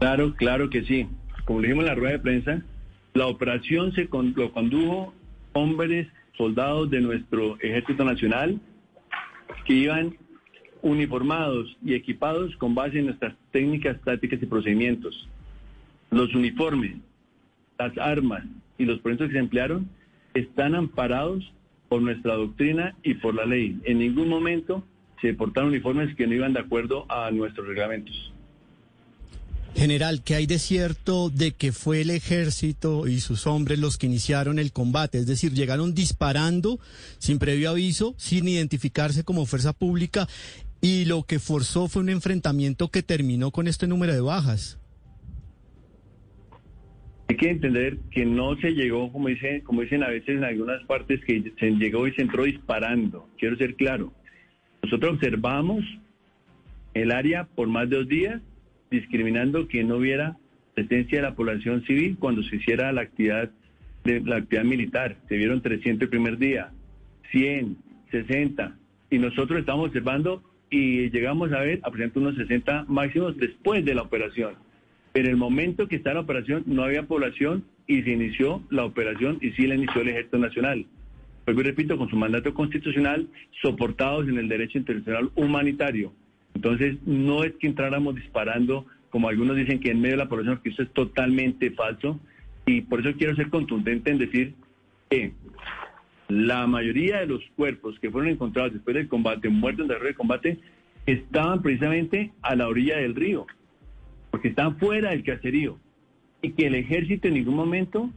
[0.00, 1.08] Claro, claro que sí.
[1.46, 2.62] Como dijimos en la rueda de prensa,
[3.14, 5.14] la operación se lo condujo
[5.52, 8.60] hombres, soldados de nuestro Ejército Nacional
[9.64, 10.16] que iban
[10.82, 15.28] uniformados y equipados con base en nuestras técnicas, tácticas y procedimientos.
[16.10, 16.96] Los uniformes,
[17.78, 18.44] las armas
[18.78, 19.88] y los proyectos que se emplearon
[20.34, 21.52] están amparados
[21.88, 23.78] por nuestra doctrina y por la ley.
[23.84, 24.84] En ningún momento
[25.20, 28.32] se portaron uniformes que no iban de acuerdo a nuestros reglamentos.
[29.74, 34.06] General, ¿qué hay de cierto de que fue el ejército y sus hombres los que
[34.06, 35.18] iniciaron el combate?
[35.18, 36.78] Es decir, llegaron disparando
[37.18, 40.26] sin previo aviso, sin identificarse como fuerza pública
[40.80, 44.78] y lo que forzó fue un enfrentamiento que terminó con este número de bajas.
[47.28, 50.84] Hay que entender que no se llegó, como dicen, como dicen a veces en algunas
[50.86, 53.28] partes, que se llegó y se entró disparando.
[53.38, 54.12] Quiero ser claro.
[54.82, 55.84] Nosotros observamos
[56.92, 58.42] el área por más de dos días
[58.90, 60.36] discriminando que no hubiera
[60.74, 63.50] presencia de la población civil cuando se hiciera la actividad
[64.04, 65.16] de la actividad militar.
[65.28, 66.70] Se vieron 300 el primer día,
[67.30, 67.76] 100,
[68.10, 68.76] 60
[69.10, 74.02] y nosotros estamos observando y llegamos a ver aproximadamente unos 60 máximos después de la
[74.02, 74.54] operación.
[75.12, 78.84] Pero en el momento que está la operación no había población y se inició la
[78.84, 80.86] operación y sí la inició el Ejército Nacional.
[81.44, 83.26] Pues repito, con su mandato constitucional,
[83.60, 86.12] soportados en el derecho internacional humanitario.
[86.54, 90.60] Entonces, no es que entráramos disparando, como algunos dicen que en medio de la población,
[90.62, 92.20] que eso es totalmente falso.
[92.66, 94.54] Y por eso quiero ser contundente en decir
[95.08, 95.32] que
[96.28, 100.14] la mayoría de los cuerpos que fueron encontrados después del combate, muertos en el de
[100.14, 100.58] combate,
[101.06, 103.46] estaban precisamente a la orilla del río.
[104.30, 105.76] porque están fuera del caserío
[106.40, 108.10] y que el ejército en ningún momento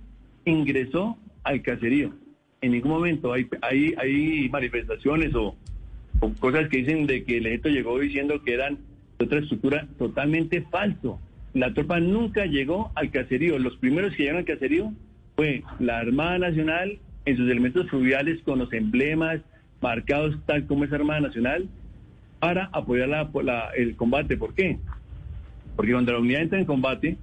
[0.46, 2.14] ingresó al caserío.
[2.62, 5.56] En ningún momento hay, hay, hay manifestaciones o,
[6.40, 8.78] cosas que dicen de que el ejército llegó diciendo que eran
[9.20, 11.20] de otra estructura totalmente falso.
[11.54, 13.60] La tropa nunca llegó al caserío.
[13.60, 14.94] Los primeros que llegaron al caserío
[15.36, 19.42] fue la Armada Nacional en sus elementos fluviales con los emblemas
[19.82, 21.68] marcados tal como es Armada Nacional
[22.40, 24.38] para apoyar la, el combate.
[24.38, 24.78] ¿Por qué?
[25.76, 27.18] Porque cuando la unidad entra en combate,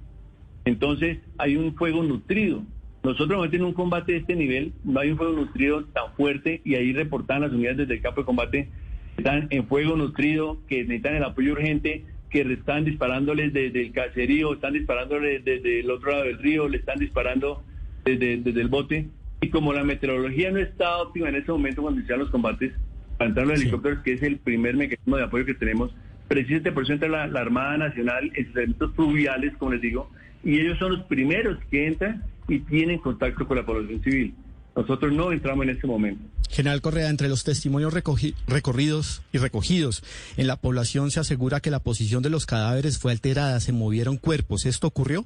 [0.65, 2.63] entonces hay un fuego nutrido.
[3.03, 6.75] Nosotros en un combate de este nivel no hay un fuego nutrido tan fuerte y
[6.75, 8.69] ahí reportan las unidades desde el campo de combate
[9.17, 14.53] están en fuego nutrido, que necesitan el apoyo urgente, que están disparándoles desde el caserío,
[14.53, 17.63] están disparándoles desde el otro lado del río, le están disparando
[18.05, 19.09] desde, desde el bote.
[19.41, 22.73] Y como la meteorología no está óptima en ese momento cuando inician los combates,
[23.17, 25.93] para entrar los helicópteros, que es el primer mecanismo de apoyo que tenemos,
[26.27, 30.09] precisamente por eso entra la, la Armada Nacional en sus eventos fluviales, como les digo,
[30.43, 34.35] y ellos son los primeros que entran y tienen contacto con la población civil.
[34.75, 36.21] Nosotros no entramos en ese momento.
[36.49, 40.03] General Correa, entre los testimonios recorridos y recogidos
[40.35, 44.17] en la población se asegura que la posición de los cadáveres fue alterada, se movieron
[44.17, 44.65] cuerpos.
[44.65, 45.25] ¿Esto ocurrió?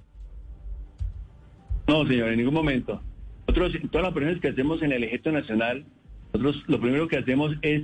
[1.88, 3.01] No, señor, en ningún momento.
[3.47, 5.85] Nosotros, todas las operaciones que hacemos en el Ejército Nacional,
[6.33, 7.83] nosotros lo primero que hacemos es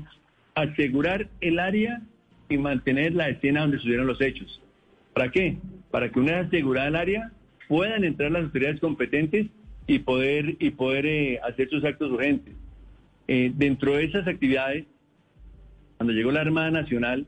[0.53, 2.01] asegurar el área
[2.49, 4.61] y mantener la escena donde sucedieron los hechos.
[5.13, 5.57] ¿Para qué?
[5.89, 7.31] Para que una vez asegurada el área,
[7.71, 9.47] puedan entrar las autoridades competentes
[9.87, 12.53] y poder, y poder eh, hacer sus actos urgentes.
[13.29, 14.87] Eh, dentro de esas actividades,
[15.95, 17.25] cuando llegó la Armada Nacional,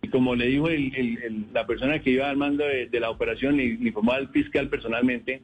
[0.00, 0.68] y como le dijo
[1.52, 5.42] la persona que iba al mando de, la operación y informó al fiscal personalmente,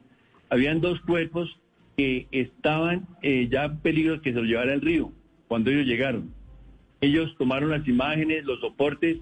[0.49, 1.55] habían dos cuerpos
[1.95, 5.11] que estaban eh, ya en peligro de que se los llevara el río
[5.47, 6.33] cuando ellos llegaron.
[7.01, 9.19] Ellos tomaron las imágenes, los soportes,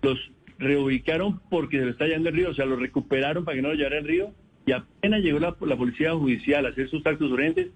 [0.00, 0.18] los
[0.58, 3.68] reubicaron porque se lo está llevando el río, o sea, los recuperaron para que no
[3.68, 4.32] lo llevara el río
[4.66, 7.68] y apenas llegó la, policía judicial a hacer sus actos urgentes,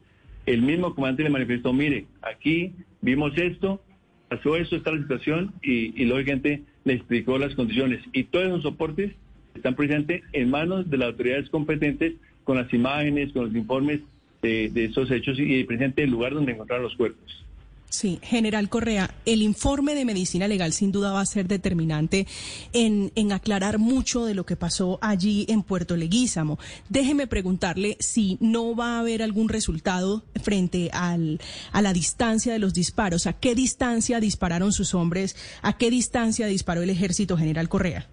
[0.47, 2.73] el mismo comandante le manifestó, mire, aquí
[3.03, 3.83] vimos esto,
[4.29, 8.01] pasó esto, está la situación, y, y lógicamente le explicó las condiciones.
[8.13, 9.13] Y todos esos soportes
[9.55, 14.01] están presentes en manos de las autoridades competentes con las imágenes, con los informes
[14.41, 17.45] de, de esos hechos y presente el lugar donde encontraron los cuerpos.
[17.91, 22.27] Sí, general Correa, el informe de medicina legal sin duda va a ser determinante
[22.75, 26.59] en, en, aclarar mucho de lo que pasó allí en Puerto Leguízamo.
[26.91, 31.41] Déjeme preguntarle si no va a haber algún resultado frente al,
[31.73, 33.27] a la distancia de los disparos.
[33.27, 35.35] ¿A qué distancia dispararon sus hombres?
[35.63, 38.07] ¿A qué distancia disparó el ejército, general Correa?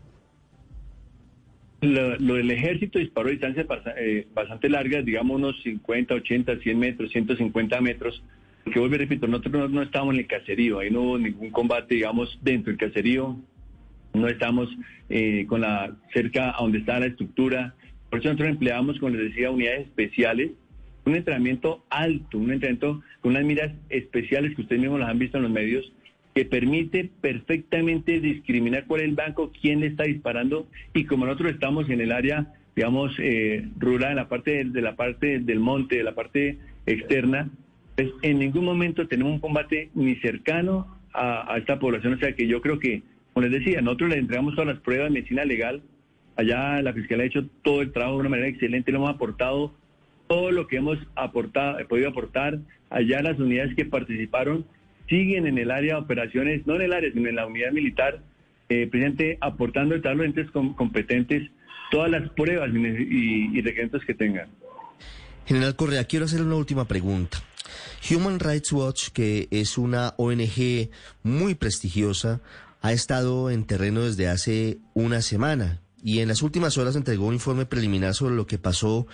[1.81, 7.11] Lo, del ejército disparó a distancias eh, bastante largas, digamos unos 50, 80, 100 metros,
[7.11, 8.23] 150 metros
[8.65, 11.93] porque vuelvo y repito, nosotros no, estábamos en el caserío, ahí no hubo ningún combate,
[11.93, 13.37] digamos, dentro del caserío,
[14.15, 14.67] no estamos
[15.07, 17.75] eh, con la cerca a donde está la estructura.
[18.09, 20.51] Por eso nosotros empleamos, como les decía, unidades especiales,
[21.05, 25.37] un entrenamiento alto, un entrenamiento con unas miras especiales que ustedes mismos las han visto
[25.37, 25.93] en los medios,
[26.33, 31.51] que permite perfectamente discriminar cuál es el banco, quién le está disparando, y como nosotros
[31.51, 35.97] estamos en el área, digamos, eh, rural, en la parte de la parte del monte,
[35.97, 37.51] de la parte externa,
[37.95, 42.13] pues, en ningún momento tenemos un combate ni cercano a, esta población.
[42.13, 43.03] O sea que yo creo que,
[43.33, 45.81] como les decía, nosotros le entregamos todas las pruebas de medicina legal.
[46.35, 49.73] Allá la Fiscalía ha hecho todo el trabajo de una manera excelente, lo hemos aportado
[50.27, 52.59] todo lo que hemos aportado, podido aportar.
[52.89, 54.65] Allá las unidades que participaron
[55.07, 58.21] siguen en el área de operaciones, no en el área, sino en la unidad militar,
[58.69, 61.49] eh, presente aportando a los entes competentes
[61.91, 64.49] todas las pruebas y, y requerimientos que tengan.
[65.45, 67.37] General Correa, quiero hacerle una última pregunta.
[68.09, 70.89] Human Rights Watch, que es una ONG
[71.23, 72.41] muy prestigiosa,
[72.81, 77.33] ha estado en terreno desde hace una semana y en las últimas horas entregó un
[77.33, 79.07] informe preliminar sobre lo que pasó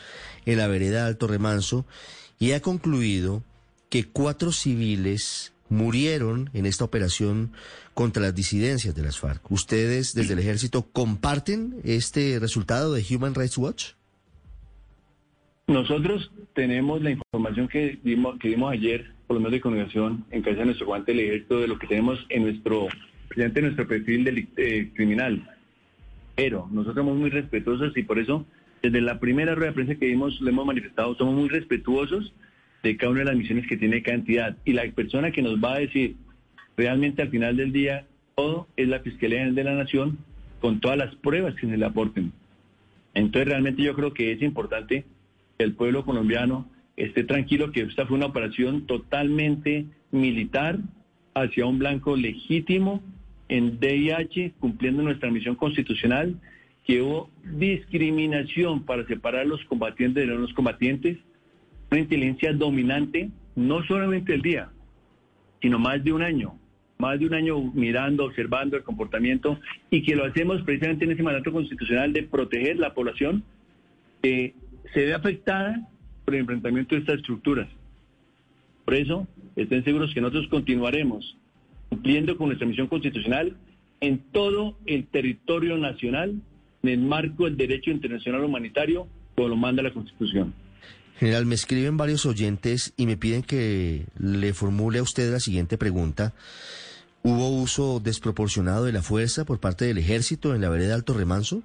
[0.46, 1.86] en la vereda Alto Remanso
[2.38, 3.44] y ha concluido
[3.90, 7.54] que cuatro civiles murieron en esta operación
[7.94, 9.50] contra las disidencias de las FARC.
[9.50, 13.92] ¿Ustedes desde el ejército comparten este resultado de Human Rights Watch?
[15.68, 20.42] Nosotros tenemos la información que dimos, que dimos ayer por los medios de comunicación en
[20.42, 22.88] casa de nuestro guante del ejército de lo que tenemos en nuestro,
[23.28, 25.48] presente nuestro perfil eh, criminal.
[26.36, 28.46] Pero nosotros somos muy respetuosos y por eso
[28.82, 32.34] desde la primera rueda de prensa que dimos, lo hemos manifestado, somos muy respetuosos
[32.84, 34.58] de cada una de las misiones que tiene cada entidad.
[34.66, 36.16] Y la persona que nos va a decir
[36.76, 40.18] realmente al final del día todo es la Fiscalía de la Nación
[40.60, 42.32] con todas las pruebas que se le aporten.
[43.14, 45.06] Entonces realmente yo creo que es importante
[45.64, 50.80] el pueblo colombiano esté tranquilo que esta fue una operación totalmente militar
[51.34, 53.02] hacia un blanco legítimo
[53.48, 56.40] en DIH, cumpliendo nuestra misión constitucional
[56.86, 61.18] que hubo discriminación para separar los combatientes de los combatientes,
[61.92, 64.70] una inteligencia dominante, no solamente el día,
[65.62, 66.58] sino más de un año,
[66.98, 71.24] más de un año mirando, observando el comportamiento y que lo hacemos precisamente en ese
[71.24, 73.44] mandato constitucional de proteger la población
[74.22, 74.54] que
[74.94, 75.88] se ve afectada
[76.26, 77.68] por el enfrentamiento de estas estructuras.
[78.86, 81.38] Por eso, estén seguros que nosotros continuaremos
[81.90, 83.58] cumpliendo con nuestra misión constitucional
[84.00, 86.42] en todo el territorio nacional
[86.84, 90.54] en el marco del derecho internacional humanitario, como lo manda la Constitución.
[91.20, 95.78] General, me escriben varios oyentes y me piden que le formule a usted la siguiente
[95.78, 96.34] pregunta.
[97.24, 101.62] ¿Hubo uso desproporcionado de la fuerza por parte del ejército en la vereda Alto Remanso?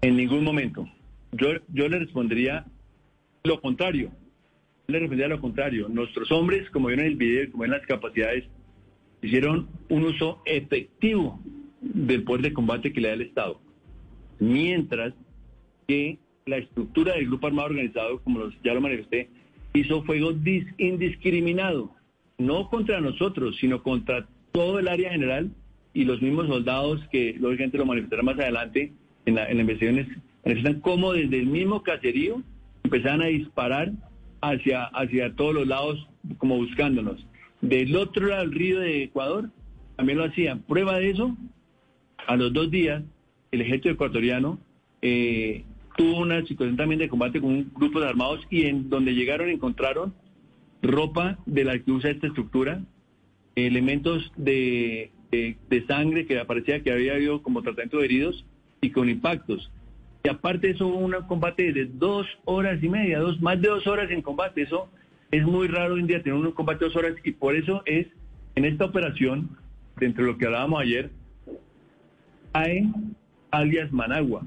[0.00, 0.88] En ningún momento.
[1.32, 2.66] Yo, yo le respondería
[3.44, 4.10] lo contrario.
[4.86, 5.88] Le respondería lo contrario.
[5.88, 8.44] Nuestros hombres, como vieron en el video, como ven las capacidades,
[9.22, 11.40] hicieron un uso efectivo
[11.80, 13.60] del poder de combate que le da el Estado.
[14.38, 15.14] Mientras
[15.86, 19.28] que la estructura del grupo armado organizado, como ya lo manifesté,
[19.74, 20.32] hizo fuego
[20.78, 21.94] indiscriminado,
[22.38, 25.50] no contra nosotros, sino contra todo el área general
[25.94, 28.92] y los mismos soldados que lógicamente lo manifestarán más adelante
[29.26, 30.08] en la, en investigaciones,
[30.44, 32.42] necesitan como desde el mismo caserío
[32.84, 33.92] empezaban a disparar
[34.40, 37.24] hacia, hacia todos los lados como buscándonos.
[37.60, 39.50] Del otro lado del río de Ecuador
[39.96, 40.62] también lo hacían.
[40.62, 41.36] Prueba de eso,
[42.26, 43.02] a los dos días,
[43.52, 44.58] el ejército ecuatoriano
[45.00, 45.64] eh,
[45.96, 49.48] tuvo una situación también de combate con un grupo de armados y en donde llegaron
[49.48, 50.14] encontraron
[50.82, 52.82] ropa de la que usa esta estructura,
[53.54, 58.44] elementos de, de, sangre que aparecía que había habido como tratamiento de heridos
[58.80, 59.70] y con impactos.
[60.24, 64.10] Y aparte eso un combate de dos horas y media, dos, más de dos horas
[64.10, 64.62] en combate.
[64.62, 64.88] Eso
[65.30, 67.82] es muy raro hoy en día tener un combate de dos horas y por eso
[67.86, 68.06] es
[68.54, 69.56] en esta operación,
[69.98, 71.10] dentro de lo que hablábamos ayer,
[72.52, 72.92] hay
[73.50, 74.46] alias Managua.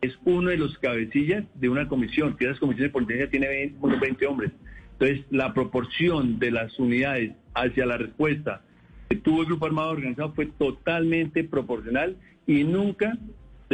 [0.00, 3.98] Es uno de los cabecillas de una comisión, que esa comisión de policía tiene 20,
[3.98, 4.52] 20 hombres.
[4.92, 8.62] Entonces, la proporción de las unidades hacia la respuesta
[9.08, 13.16] que tuvo el grupo armado organizado fue totalmente proporcional y nunca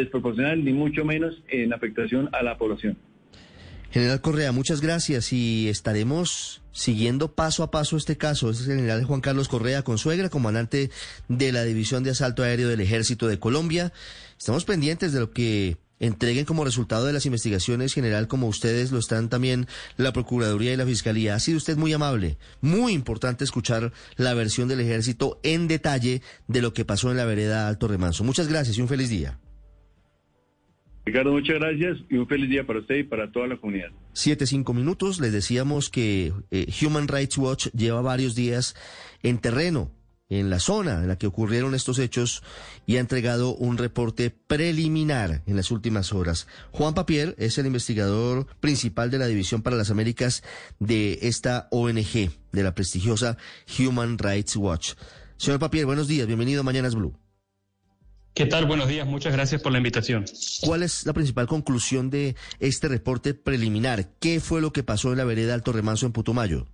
[0.00, 2.96] desproporcional, ni mucho menos en afectación a la población.
[3.90, 8.50] General Correa, muchas gracias y estaremos siguiendo paso a paso este caso.
[8.50, 10.90] Es el general Juan Carlos Correa Consuegra, comandante
[11.28, 13.92] de la División de Asalto Aéreo del Ejército de Colombia.
[14.38, 18.98] Estamos pendientes de lo que entreguen como resultado de las investigaciones general, como ustedes lo
[18.98, 21.34] están también la Procuraduría y la Fiscalía.
[21.34, 22.38] Ha sido usted muy amable.
[22.60, 27.24] Muy importante escuchar la versión del Ejército en detalle de lo que pasó en la
[27.24, 28.22] vereda Alto Remanso.
[28.22, 29.38] Muchas gracias y un feliz día.
[31.10, 33.88] Ricardo, muchas gracias y un feliz día para usted y para toda la comunidad.
[34.12, 35.18] Siete, cinco minutos.
[35.18, 38.76] Les decíamos que eh, Human Rights Watch lleva varios días
[39.24, 39.90] en terreno,
[40.28, 42.44] en la zona en la que ocurrieron estos hechos
[42.86, 46.46] y ha entregado un reporte preliminar en las últimas horas.
[46.70, 50.44] Juan Papier es el investigador principal de la División para las Américas
[50.78, 53.36] de esta ONG, de la prestigiosa
[53.80, 54.92] Human Rights Watch.
[55.38, 56.28] Señor Papier, buenos días.
[56.28, 57.16] Bienvenido a Mañanas Blue.
[58.34, 58.64] ¿Qué tal?
[58.64, 60.24] Buenos días, muchas gracias por la invitación.
[60.62, 64.06] ¿Cuál es la principal conclusión de este reporte preliminar?
[64.20, 66.66] ¿Qué fue lo que pasó en la vereda Alto Remanso en Putumayo?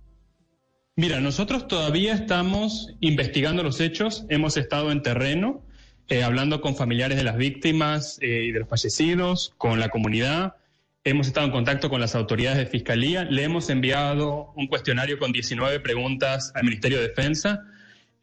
[0.95, 5.63] Mira, nosotros todavía estamos investigando los hechos, hemos estado en terreno,
[6.09, 10.55] eh, hablando con familiares de las víctimas eh, y de los fallecidos, con la comunidad,
[11.03, 15.31] hemos estado en contacto con las autoridades de Fiscalía, le hemos enviado un cuestionario con
[15.31, 17.63] 19 preguntas al Ministerio de Defensa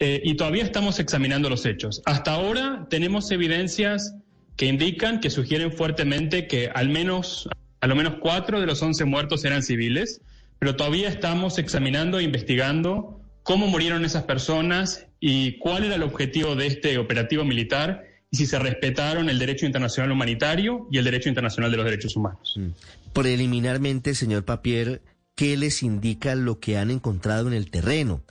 [0.07, 2.03] eh, y todavía estamos examinando los hechos.
[2.05, 4.15] Hasta ahora tenemos evidencias
[4.55, 7.49] que indican, que sugieren fuertemente que al menos,
[7.81, 10.21] a lo menos cuatro de los once muertos eran civiles,
[10.59, 16.55] pero todavía estamos examinando e investigando cómo murieron esas personas y cuál era el objetivo
[16.55, 21.31] de este operativo militar y si se respetaron el derecho internacional humanitario y el derecho
[21.31, 22.57] internacional de los derechos humanos.
[22.59, 22.69] Mm.
[23.15, 25.01] Preliminarmente, señor Papier,
[25.35, 28.23] ¿qué les indica lo que han encontrado en el terreno?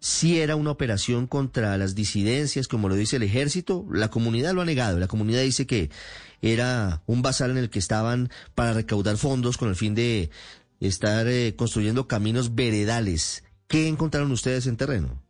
[0.00, 3.86] si era una operación contra las disidencias, como lo dice el ejército.
[3.90, 4.98] La comunidad lo ha negado.
[4.98, 5.90] La comunidad dice que
[6.40, 10.30] era un bazar en el que estaban para recaudar fondos con el fin de
[10.80, 13.44] estar eh, construyendo caminos veredales.
[13.66, 15.22] ¿Qué encontraron ustedes en terreno?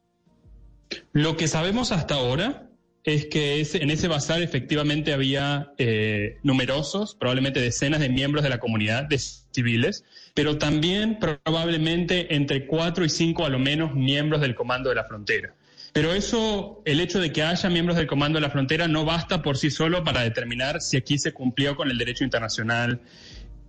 [1.13, 2.68] Lo que sabemos hasta ahora
[3.09, 8.59] es que en ese bazar efectivamente había eh, numerosos, probablemente decenas de miembros de la
[8.59, 14.55] comunidad, de civiles, pero también probablemente entre cuatro y cinco a lo menos miembros del
[14.55, 15.55] Comando de la Frontera.
[15.95, 19.41] Pero eso, el hecho de que haya miembros del Comando de la Frontera no basta
[19.41, 23.01] por sí solo para determinar si aquí se cumplió con el derecho internacional.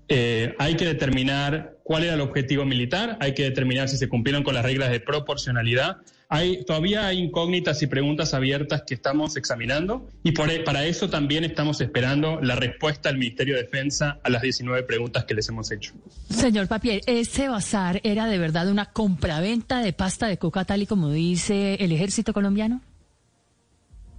[0.09, 4.43] Eh, hay que determinar cuál era el objetivo militar, hay que determinar si se cumplieron
[4.43, 5.97] con las reglas de proporcionalidad,
[6.31, 11.09] hay, todavía hay incógnitas y preguntas abiertas que estamos examinando y por, e, para eso
[11.09, 15.49] también estamos esperando la respuesta del Ministerio de Defensa a las 19 preguntas que les
[15.49, 15.93] hemos hecho.
[16.29, 20.85] Señor Papier, ¿ese bazar era de verdad una compraventa de pasta de coca tal y
[20.85, 22.81] como dice el ejército colombiano?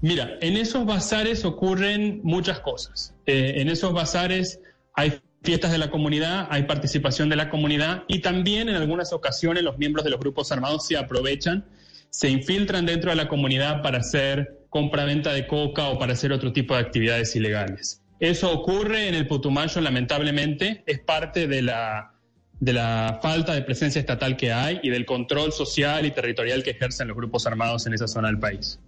[0.00, 3.14] Mira, en esos bazares ocurren muchas cosas.
[3.26, 4.58] Eh, en esos bazares
[4.94, 9.62] hay fiestas de la comunidad, hay participación de la comunidad y también en algunas ocasiones
[9.62, 11.64] los miembros de los grupos armados se aprovechan
[12.10, 16.52] se infiltran dentro de la comunidad para hacer compra-venta de coca o para hacer otro
[16.52, 18.02] tipo de actividades ilegales.
[18.20, 22.12] Eso ocurre en el Putumayo, lamentablemente, es parte de la,
[22.60, 26.70] de la falta de presencia estatal que hay y del control social y territorial que
[26.70, 28.78] ejercen los grupos armados en esa zona del país.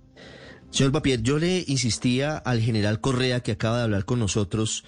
[0.70, 4.84] Señor Papier, yo le insistía al general Correa que acaba de hablar con nosotros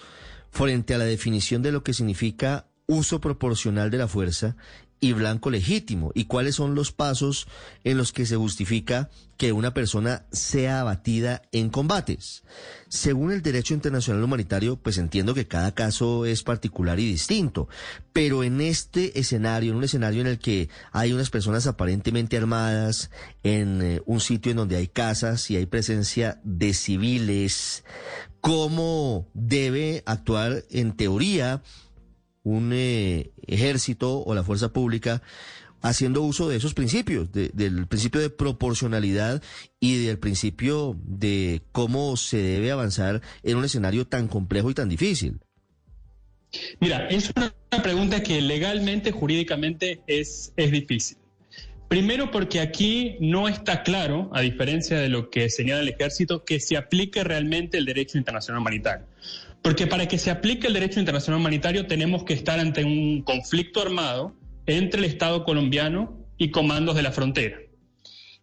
[0.50, 4.56] frente a la definición de lo que significa uso proporcional de la fuerza
[5.04, 7.46] y blanco legítimo y cuáles son los pasos
[7.84, 12.42] en los que se justifica que una persona sea abatida en combates.
[12.88, 17.68] Según el derecho internacional humanitario, pues entiendo que cada caso es particular y distinto,
[18.14, 23.10] pero en este escenario, en un escenario en el que hay unas personas aparentemente armadas,
[23.42, 27.84] en eh, un sitio en donde hay casas y hay presencia de civiles,
[28.40, 31.62] ¿cómo debe actuar en teoría
[32.44, 35.22] un eh, ejército o la fuerza pública
[35.82, 39.42] haciendo uso de esos principios, del principio de proporcionalidad
[39.80, 44.88] y del principio de cómo se debe avanzar en un escenario tan complejo y tan
[44.88, 45.40] difícil.
[46.80, 51.18] Mira, es una pregunta que legalmente, jurídicamente es, es difícil.
[51.88, 56.60] Primero porque aquí no está claro, a diferencia de lo que señala el ejército, que
[56.60, 59.06] se aplique realmente el derecho internacional humanitario.
[59.64, 63.80] Porque para que se aplique el derecho internacional humanitario tenemos que estar ante un conflicto
[63.80, 64.36] armado
[64.66, 67.56] entre el Estado colombiano y comandos de la frontera.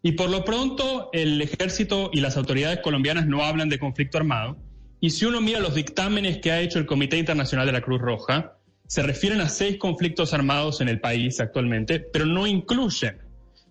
[0.02, 4.56] Y por lo pronto el ejército y las autoridades colombianas no hablan de conflicto armado.
[4.98, 8.00] Y si uno mira los dictámenes que ha hecho el Comité Internacional de la Cruz
[8.00, 8.56] Roja,
[8.88, 13.18] se refieren a seis conflictos armados en el país actualmente, pero no incluyen,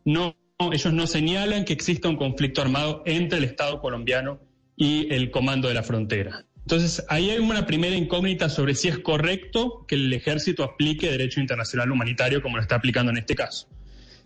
[0.05, 0.37] no,
[0.71, 4.39] ellos no señalan que exista un conflicto armado entre el Estado colombiano
[4.77, 6.45] y el comando de la frontera.
[6.63, 11.39] Entonces, ahí hay una primera incógnita sobre si es correcto que el ejército aplique derecho
[11.39, 13.67] internacional humanitario como lo está aplicando en este caso.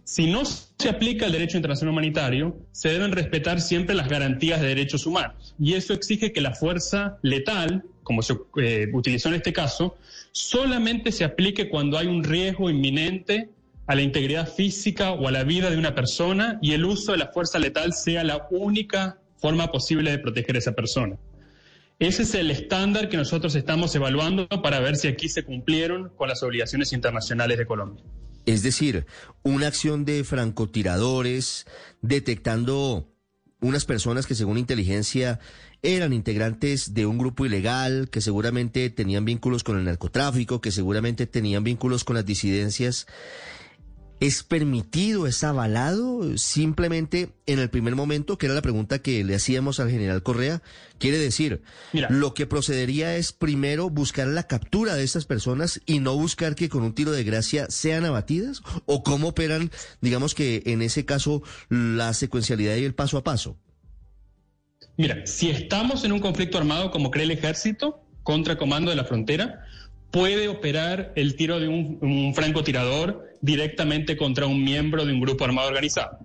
[0.04, 4.68] Si no se aplica el derecho internacional humanitario, se deben respetar siempre las garantías de
[4.68, 5.56] derechos humanos.
[5.60, 9.98] Y eso exige que la fuerza letal, como se eh, utilizó en este caso,
[10.32, 13.50] solamente se aplique cuando hay un riesgo inminente
[13.88, 17.18] a la integridad física o a la vida de una persona y el uso de
[17.18, 21.18] la fuerza letal sea la única forma posible de proteger a esa persona.
[22.00, 26.28] Ese es el estándar que nosotros estamos evaluando para ver si aquí se cumplieron con
[26.28, 28.04] las obligaciones internacionales de Colombia.
[28.46, 29.06] Es decir,
[29.43, 31.66] una acción de francotiradores
[32.02, 33.10] detectando
[33.62, 35.39] unas personas que según inteligencia
[35.82, 41.28] eran integrantes de un grupo ilegal, que seguramente tenían vínculos con el narcotráfico, que seguramente
[41.28, 43.08] tenían vínculos con las disidencias
[44.26, 49.36] ¿Es permitido, es avalado simplemente en el primer momento, que era la pregunta que le
[49.36, 50.64] hacíamos al general Correa?
[50.98, 51.62] Quiere decir,
[52.10, 56.70] lo que procedería es primero buscar la captura de estas personas y no buscar que
[56.70, 58.64] con un tiro de gracia sean abatidas?
[58.88, 59.70] ¿O cómo operan,
[60.02, 63.60] digamos que en ese caso, la secuencialidad y el paso a paso?
[64.98, 69.06] Mira, si estamos en un conflicto armado como cree el ejército contra comando de la
[69.06, 69.68] frontera,
[70.16, 75.68] puede operar el tiro de un, francotirador directamente contra un miembro de un grupo armado
[75.68, 76.18] organizado.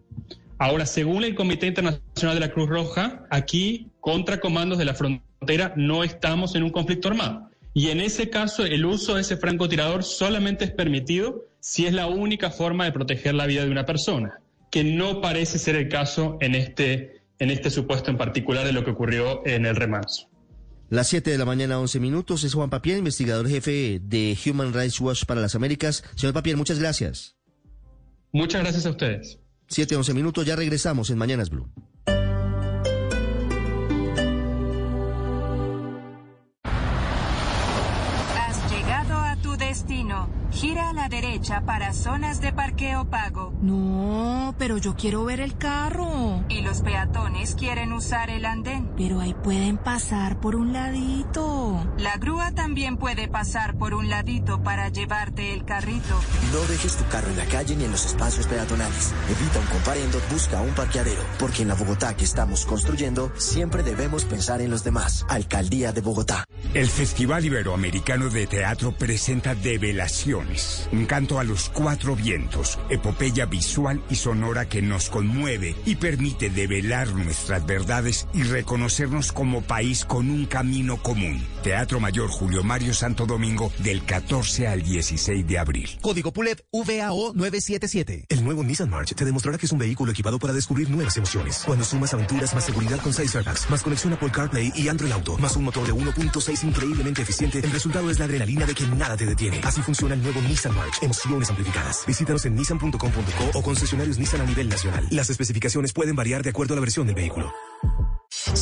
[0.59, 5.75] Ahora, según el Comité Internacional de la Cruz Roja, aquí, contra comandos de la frontera,
[5.77, 7.51] no estamos en un conflicto armado.
[7.75, 12.07] Y en ese caso, el uso de ese francotirador solamente es permitido si es la
[12.07, 14.41] única forma de proteger la vida de una persona,
[14.71, 18.83] que no parece ser el caso en este, en este supuesto en particular de lo
[18.83, 20.30] que ocurrió en el remanso.
[20.91, 22.43] Las 7 de la mañana, 11 minutos.
[22.43, 26.03] Es Juan Papier, investigador jefe de Human Rights Watch para las Américas.
[26.17, 27.37] Señor Papier, muchas gracias.
[28.33, 29.39] Muchas gracias a ustedes.
[29.69, 30.45] 7, 11 minutos.
[30.45, 31.71] Ya regresamos en Mañanas Blue.
[40.61, 43.55] Gira a la derecha para zonas de parqueo pago.
[43.63, 46.45] No, pero yo quiero ver el carro.
[46.51, 48.91] Y los peatones quieren usar el andén.
[48.95, 51.83] Pero ahí pueden pasar por un ladito.
[51.97, 56.21] La grúa también puede pasar por un ladito para llevarte el carrito.
[56.53, 59.15] No dejes tu carro en la calle ni en los espacios peatonales.
[59.31, 61.23] Evita un comparendo, busca un parqueadero.
[61.39, 65.25] Porque en la Bogotá que estamos construyendo, siempre debemos pensar en los demás.
[65.31, 66.45] Alcaldía de Bogotá.
[66.75, 69.79] El Festival Iberoamericano de Teatro presenta de
[70.93, 76.51] Un canto a los cuatro vientos, epopeya visual y sonora que nos conmueve y permite
[76.51, 81.45] develar nuestras verdades y reconocernos como país con un camino común.
[81.63, 85.99] Teatro Mayor Julio Mario Santo Domingo del 14 al 16 de abril.
[86.01, 88.27] Código PULEP VAO 977.
[88.29, 91.63] El nuevo Nissan March te demostrará que es un vehículo equipado para descubrir nuevas emociones.
[91.65, 95.39] Cuando sumas aventuras más seguridad con 6 airbags, más conexión Apple CarPlay y Android Auto,
[95.39, 99.17] más un motor de 1.6 increíblemente eficiente, el resultado es la adrenalina de que nada
[99.17, 99.61] te detiene.
[99.65, 101.03] Así funciona el nuevo Nissan March.
[101.03, 102.05] Emociones amplificadas.
[102.07, 105.07] Visítanos en nissan.com.co o concesionarios Nissan a nivel nacional.
[105.11, 107.53] Las especificaciones pueden variar de acuerdo a la versión del vehículo.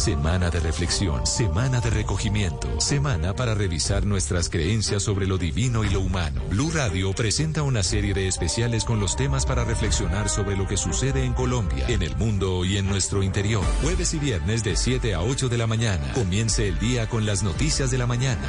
[0.09, 5.91] Semana de reflexión, semana de recogimiento, semana para revisar nuestras creencias sobre lo divino y
[5.91, 6.41] lo humano.
[6.49, 10.79] Blue Radio presenta una serie de especiales con los temas para reflexionar sobre lo que
[10.79, 13.63] sucede en Colombia, en el mundo y en nuestro interior.
[13.83, 16.11] Jueves y viernes de 7 a 8 de la mañana.
[16.15, 18.49] Comience el día con las noticias de la mañana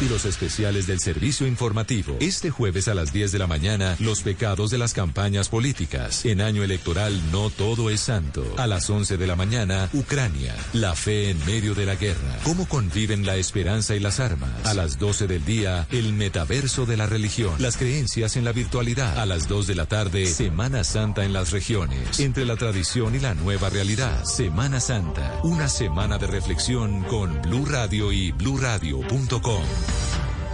[0.00, 2.16] y los especiales del servicio informativo.
[2.20, 6.24] Este jueves a las 10 de la mañana, los pecados de las campañas políticas.
[6.24, 8.44] En año electoral no todo es santo.
[8.58, 10.54] A las 11 de la mañana, Ucrania.
[10.72, 12.38] La fe en medio de la guerra.
[12.44, 14.50] Cómo conviven la esperanza y las armas.
[14.64, 17.54] A las 12 del día, el metaverso de la religión.
[17.58, 19.18] Las creencias en la virtualidad.
[19.18, 22.20] A las 2 de la tarde, Semana Santa en las regiones.
[22.20, 24.24] Entre la tradición y la nueva realidad.
[24.24, 25.40] Semana Santa.
[25.42, 29.62] Una semana de reflexión con Blue Radio y bluradio.com.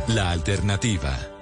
[0.09, 1.40] La alternativa.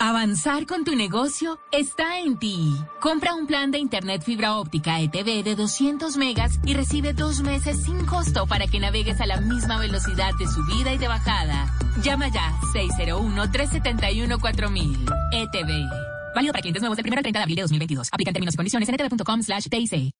[0.00, 2.72] Avanzar con tu negocio está en ti.
[3.00, 7.82] Compra un plan de Internet fibra óptica ETV de 200 megas y recibe dos meses
[7.82, 11.76] sin costo para que navegues a la misma velocidad de subida y de bajada.
[12.00, 15.04] Llama ya 601-371-4000.
[15.32, 16.07] ETV.
[16.38, 18.10] Válido para clientes nuevos del 1 al 30 de abril de 2022.
[18.12, 19.66] Aplican términos y condiciones en etv.com slash.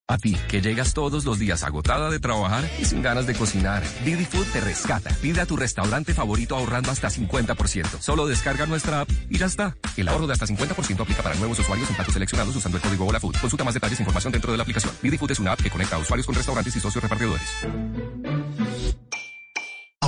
[0.09, 3.85] A ti, que llegas todos los días agotada de trabajar y sin ganas de cocinar.
[4.05, 5.11] Didi Food te rescata.
[5.23, 8.01] Pide a tu restaurante favorito ahorrando hasta 50%.
[8.01, 9.77] Solo descarga nuestra app y ya está.
[9.97, 13.07] El ahorro de hasta 50% aplica para nuevos usuarios en platos seleccionados usando el código
[13.07, 13.37] HolaFood.
[13.37, 14.93] Consulta más detalles e información dentro de la aplicación.
[15.01, 17.49] Didi Food es una app que conecta a usuarios con restaurantes y socios repartidores.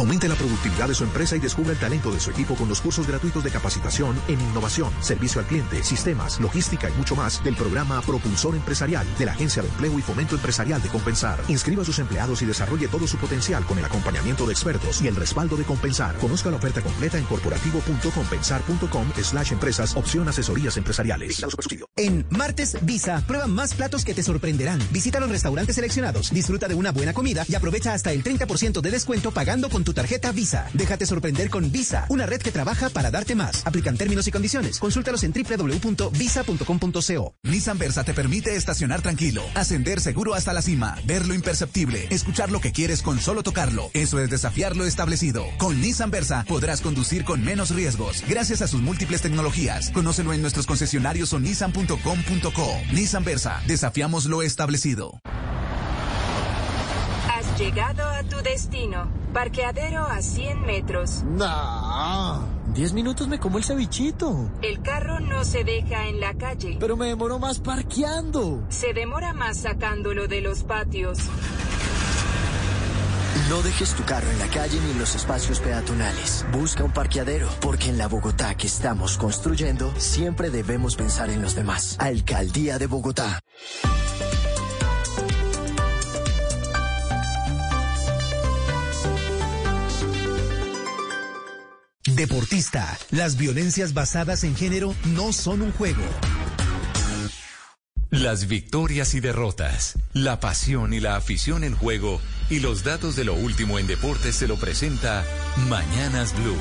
[0.00, 2.80] Aumente la productividad de su empresa y descubra el talento de su equipo con los
[2.80, 7.54] cursos gratuitos de capacitación en innovación, servicio al cliente, sistemas, logística y mucho más del
[7.54, 11.38] programa Propulsor Empresarial de la Agencia de Empleo y Fomento Empresarial de Compensar.
[11.48, 15.06] Inscriba a sus empleados y desarrolle todo su potencial con el acompañamiento de expertos y
[15.06, 16.16] el respaldo de Compensar.
[16.16, 21.44] Conozca la oferta completa en corporativo.compensar.com slash empresas opción asesorías empresariales.
[21.96, 24.80] En Martes Visa, prueba más platos que te sorprenderán.
[24.92, 28.90] Visita los restaurantes seleccionados, disfruta de una buena comida y aprovecha hasta el 30% de
[28.90, 30.68] descuento pagando con tu tarjeta Visa.
[30.74, 33.66] Déjate sorprender con Visa, una red que trabaja para darte más.
[33.66, 34.78] Aplican términos y condiciones.
[34.78, 37.34] Consúltalos en www.visa.com.co.
[37.42, 42.50] Nissan Versa te permite estacionar tranquilo, ascender seguro hasta la cima, ver lo imperceptible, escuchar
[42.50, 43.90] lo que quieres con solo tocarlo.
[43.94, 45.44] Eso es desafiar lo establecido.
[45.58, 49.90] Con Nissan Versa podrás conducir con menos riesgos gracias a sus múltiples tecnologías.
[49.90, 52.68] Conócelo en nuestros concesionarios o nissan.com.co.
[52.92, 55.20] Nissan Versa, desafiamos lo establecido.
[57.60, 59.06] Llegado a tu destino.
[59.34, 61.22] Parqueadero a 100 metros.
[61.24, 64.50] No, 10 minutos me como el cevichito.
[64.62, 66.78] El carro no se deja en la calle.
[66.80, 68.64] Pero me demoro más parqueando.
[68.70, 71.18] Se demora más sacándolo de los patios.
[73.50, 76.46] No dejes tu carro en la calle ni en los espacios peatonales.
[76.52, 81.54] Busca un parqueadero, porque en la Bogotá que estamos construyendo, siempre debemos pensar en los
[81.54, 81.96] demás.
[81.98, 83.40] Alcaldía de Bogotá.
[92.14, 96.02] Deportista, las violencias basadas en género no son un juego.
[98.10, 103.24] Las victorias y derrotas, la pasión y la afición en juego y los datos de
[103.24, 105.24] lo último en deportes se lo presenta
[105.68, 106.58] Mañanas Blue.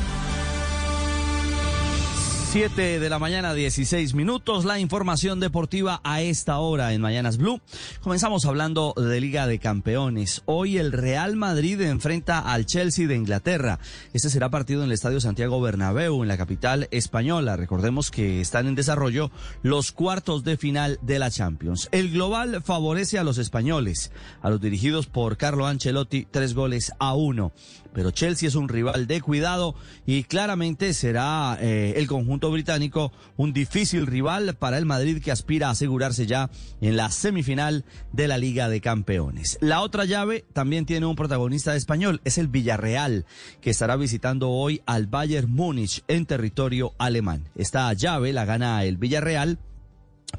[2.52, 4.66] 7 de la mañana, 16 minutos.
[4.66, 7.62] La información deportiva a esta hora en Mañanas Blue.
[8.02, 10.42] Comenzamos hablando de Liga de Campeones.
[10.46, 13.78] Hoy el Real Madrid enfrenta al Chelsea de Inglaterra.
[14.14, 17.56] Este será partido en el Estadio Santiago Bernabéu, en la capital española.
[17.56, 19.30] Recordemos que están en desarrollo
[19.62, 21.88] los cuartos de final de la Champions.
[21.92, 27.14] El global favorece a los españoles, a los dirigidos por Carlo Ancelotti, tres goles a
[27.14, 27.52] uno.
[27.94, 29.76] Pero Chelsea es un rival de cuidado
[30.06, 35.68] y claramente será eh, el conjunto británico un difícil rival para el Madrid que aspira
[35.68, 36.50] a asegurarse ya
[36.82, 39.58] en la semifinal de la Liga de Campeones.
[39.62, 43.26] La otra llave también tiene un protagonista español, es el Villarreal,
[43.62, 47.50] que estará visitando hoy al Bayern Múnich en territorio alemán.
[47.56, 49.60] Esta llave la gana el Villarreal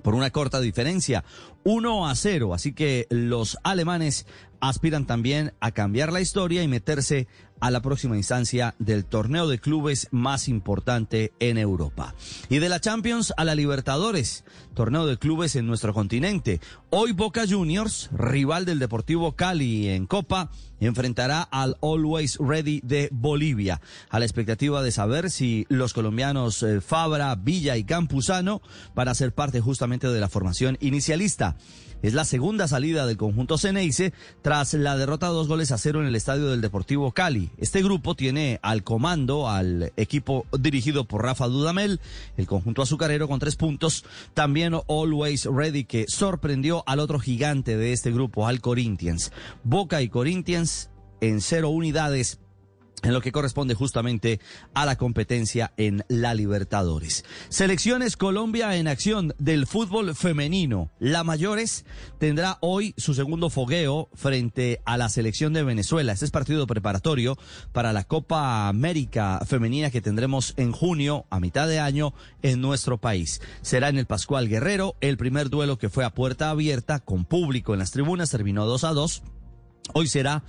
[0.03, 1.25] por una corta diferencia,
[1.65, 2.55] 1 a 0.
[2.55, 4.27] Así que los alemanes
[4.61, 7.27] aspiran también a cambiar la historia y meterse
[7.61, 12.15] a la próxima instancia del torneo de clubes más importante en Europa.
[12.49, 16.61] Y de la Champions a la Libertadores, torneo de clubes en nuestro continente.
[16.93, 23.81] Hoy Boca Juniors, rival del Deportivo Cali en Copa, enfrentará al Always Ready de Bolivia,
[24.09, 28.61] a la expectativa de saber si los colombianos eh, Fabra, Villa y Campuzano
[28.97, 31.55] van a ser parte justamente de la formación inicialista.
[32.03, 36.07] Es la segunda salida del conjunto Ceneice tras la derrota dos goles a cero en
[36.07, 37.51] el estadio del Deportivo Cali.
[37.59, 42.01] Este grupo tiene al comando al equipo dirigido por Rafa Dudamel,
[42.39, 44.07] el conjunto azucarero con tres puntos.
[44.33, 49.33] También Always Ready que sorprendió al otro gigante de este grupo, al Corinthians.
[49.65, 52.41] Boca y Corinthians en cero unidades
[53.03, 54.41] en lo que corresponde justamente
[54.75, 57.25] a la competencia en la Libertadores.
[57.49, 60.91] Selecciones Colombia en acción del fútbol femenino.
[60.99, 61.85] La Mayores
[62.19, 66.13] tendrá hoy su segundo fogueo frente a la selección de Venezuela.
[66.13, 67.39] Este es partido preparatorio
[67.73, 72.99] para la Copa América femenina que tendremos en junio, a mitad de año, en nuestro
[72.99, 73.41] país.
[73.63, 77.73] Será en el Pascual Guerrero, el primer duelo que fue a puerta abierta con público
[77.73, 79.23] en las tribunas, terminó 2 a 2.
[79.95, 80.43] Hoy será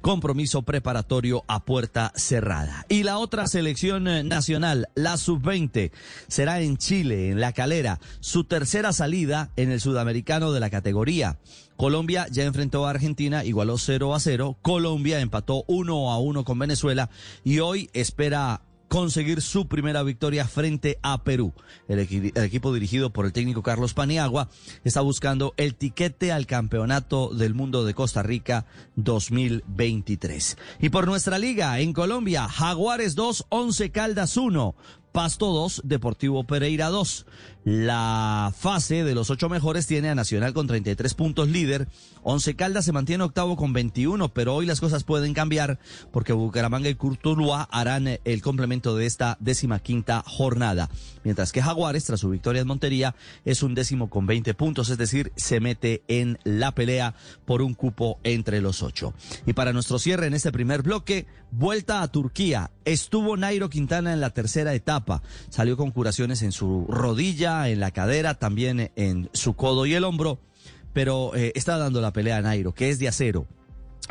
[0.00, 2.86] compromiso preparatorio a puerta cerrada.
[2.88, 5.90] Y la otra selección eh, nacional, la sub-20,
[6.28, 11.38] será en Chile, en La Calera, su tercera salida en el sudamericano de la categoría.
[11.76, 14.56] Colombia ya enfrentó a Argentina, igualó 0 a 0.
[14.62, 17.10] Colombia empató 1 a 1 con Venezuela
[17.44, 21.52] y hoy espera conseguir su primera victoria frente a Perú.
[21.88, 24.48] El, equipo dirigido por el técnico Carlos Paniagua
[24.84, 28.66] está buscando el tiquete al Campeonato del Mundo de Costa Rica
[28.96, 30.56] 2023.
[30.80, 34.74] Y por nuestra liga, en Colombia, Jaguares 2, 11 Caldas 1.
[35.16, 37.24] Pasto 2, Deportivo Pereira 2.
[37.64, 41.88] La fase de los ocho mejores tiene a Nacional con 33 puntos líder.
[42.22, 45.78] Once Caldas se mantiene octavo con 21, pero hoy las cosas pueden cambiar
[46.12, 50.90] porque Bucaramanga y Curtulúa harán el complemento de esta décima quinta jornada.
[51.24, 53.14] Mientras que Jaguares, tras su victoria en Montería,
[53.46, 57.14] es un décimo con 20 puntos, es decir, se mete en la pelea
[57.46, 59.14] por un cupo entre los ocho.
[59.46, 62.70] Y para nuestro cierre en este primer bloque, vuelta a Turquía.
[62.84, 65.22] Estuvo Nairo Quintana en la tercera etapa.
[65.48, 70.04] Salió con curaciones en su rodilla en la cadera, también en su codo y el
[70.04, 70.38] hombro,
[70.92, 73.46] pero eh, está dando la pelea a Nairo, que es de acero.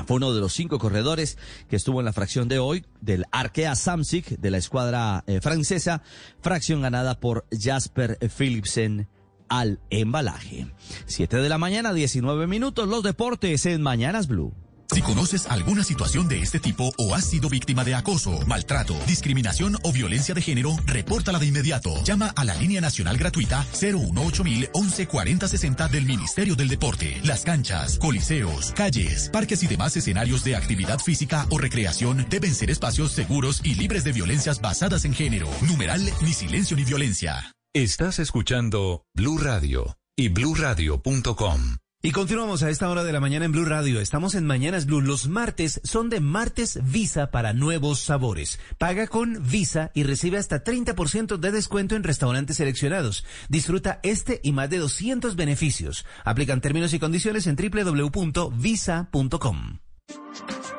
[0.06, 1.38] Fue uno de los cinco corredores
[1.70, 6.04] que estuvo en la fracción de hoy del Arkea Samsic de la escuadra eh, francesa,
[6.42, 9.08] fracción ganada por Jasper Philipsen
[9.48, 10.68] al embalaje.
[11.06, 14.54] Siete de la mañana, 19 minutos, los deportes en Mañanas Blue.
[14.94, 19.78] Si conoces alguna situación de este tipo o has sido víctima de acoso, maltrato, discriminación
[19.84, 22.04] o violencia de género, repórtala de inmediato.
[22.04, 27.20] Llama a la línea nacional gratuita 018 11 40 60 del Ministerio del Deporte.
[27.24, 32.70] Las canchas, coliseos, calles, parques y demás escenarios de actividad física o recreación deben ser
[32.70, 35.50] espacios seguros y libres de violencias basadas en género.
[35.62, 37.52] Numeral ni silencio ni violencia.
[37.74, 41.76] Estás escuchando Blue Radio y bluradio.com.
[42.06, 44.00] Y continuamos a esta hora de la mañana en Blue Radio.
[44.00, 45.02] Estamos en Mañanas Blue.
[45.02, 48.60] Los martes son de martes Visa para nuevos sabores.
[48.78, 53.26] Paga con Visa y recibe hasta 30% de descuento en restaurantes seleccionados.
[53.50, 56.06] Disfruta este y más de 200 beneficios.
[56.24, 58.20] Aplican términos y condiciones en www.visa.com.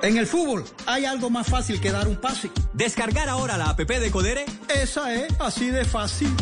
[0.03, 2.53] En el fútbol hay algo más fácil que dar un pase.
[2.73, 4.45] Descargar ahora la app de Codere.
[4.73, 6.33] Esa es así de fácil.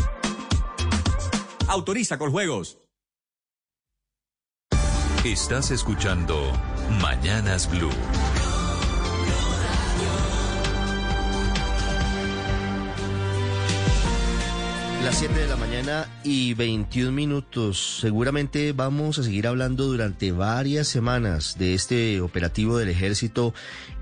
[1.69, 2.84] Autoriza con juegos.
[5.25, 6.37] Estás escuchando
[7.01, 7.89] Mañanas Blue.
[15.15, 17.99] Las 7 de la mañana y 21 minutos.
[18.01, 23.55] Seguramente vamos a seguir hablando durante varias semanas de este operativo del ejército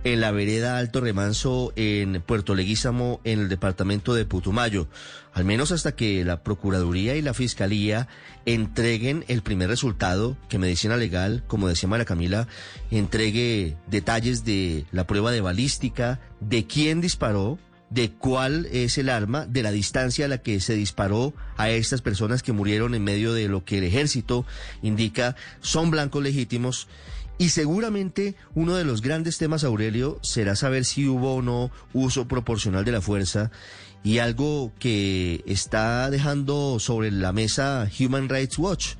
[0.04, 4.88] en la vereda Alto Remanso en Puerto Leguízamo en el departamento de Putumayo
[5.34, 8.08] al menos hasta que la Procuraduría y la Fiscalía
[8.44, 12.48] entreguen el primer resultado, que Medicina Legal, como decía Mara Camila,
[12.90, 17.58] entregue detalles de la prueba de balística, de quién disparó,
[17.92, 22.00] de cuál es el arma, de la distancia a la que se disparó a estas
[22.00, 24.46] personas que murieron en medio de lo que el ejército
[24.82, 26.88] indica son blancos legítimos.
[27.36, 32.28] Y seguramente uno de los grandes temas, Aurelio, será saber si hubo o no uso
[32.28, 33.50] proporcional de la fuerza
[34.02, 38.94] y algo que está dejando sobre la mesa Human Rights Watch,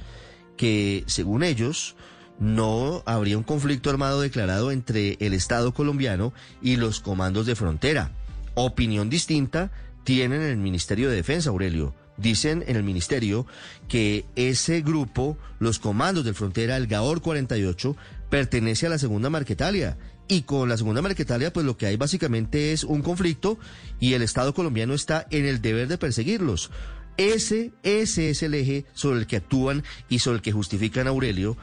[0.56, 1.96] que según ellos
[2.38, 8.12] no habría un conflicto armado declarado entre el Estado colombiano y los comandos de frontera.
[8.54, 9.70] Opinión distinta
[10.04, 11.94] tienen en el Ministerio de Defensa, Aurelio.
[12.16, 13.46] Dicen en el ministerio
[13.88, 17.96] que ese grupo, los comandos de frontera, el GAOR 48,
[18.28, 19.96] pertenece a la segunda Marquetalia
[20.28, 23.58] y con la segunda Marquetalia, pues lo que hay básicamente es un conflicto
[23.98, 26.70] y el Estado colombiano está en el deber de perseguirlos.
[27.16, 31.10] Ese, ese es el eje sobre el que actúan y sobre el que justifican a
[31.10, 31.56] Aurelio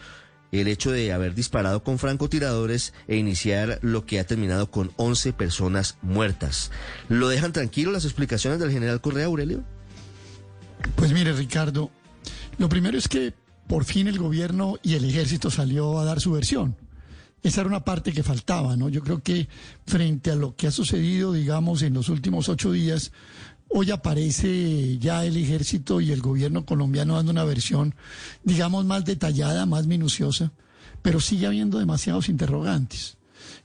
[0.51, 5.33] el hecho de haber disparado con francotiradores e iniciar lo que ha terminado con 11
[5.33, 6.71] personas muertas.
[7.07, 9.63] ¿Lo dejan tranquilo las explicaciones del general Correa, Aurelio?
[10.95, 11.91] Pues mire, Ricardo,
[12.57, 13.33] lo primero es que
[13.67, 16.75] por fin el gobierno y el ejército salió a dar su versión.
[17.41, 18.89] Esa era una parte que faltaba, ¿no?
[18.89, 19.47] Yo creo que
[19.85, 23.13] frente a lo que ha sucedido, digamos, en los últimos ocho días,
[23.69, 27.95] hoy aparece ya el ejército y el gobierno colombiano dando una versión,
[28.43, 30.51] digamos, más detallada, más minuciosa,
[31.01, 33.17] pero sigue habiendo demasiados interrogantes.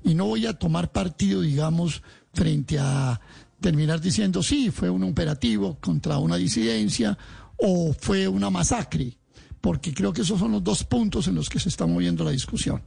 [0.02, 2.02] Y no voy a tomar partido, digamos,
[2.32, 3.20] frente a
[3.60, 7.16] terminar diciendo, sí, fue un operativo contra una disidencia
[7.56, 9.16] o fue una masacre
[9.64, 12.32] porque creo que esos son los dos puntos en los que se está moviendo la
[12.32, 12.82] discusión.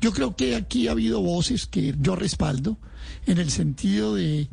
[0.00, 2.78] Yo creo que aquí ha habido voces que yo respaldo
[3.26, 4.48] en el sentido de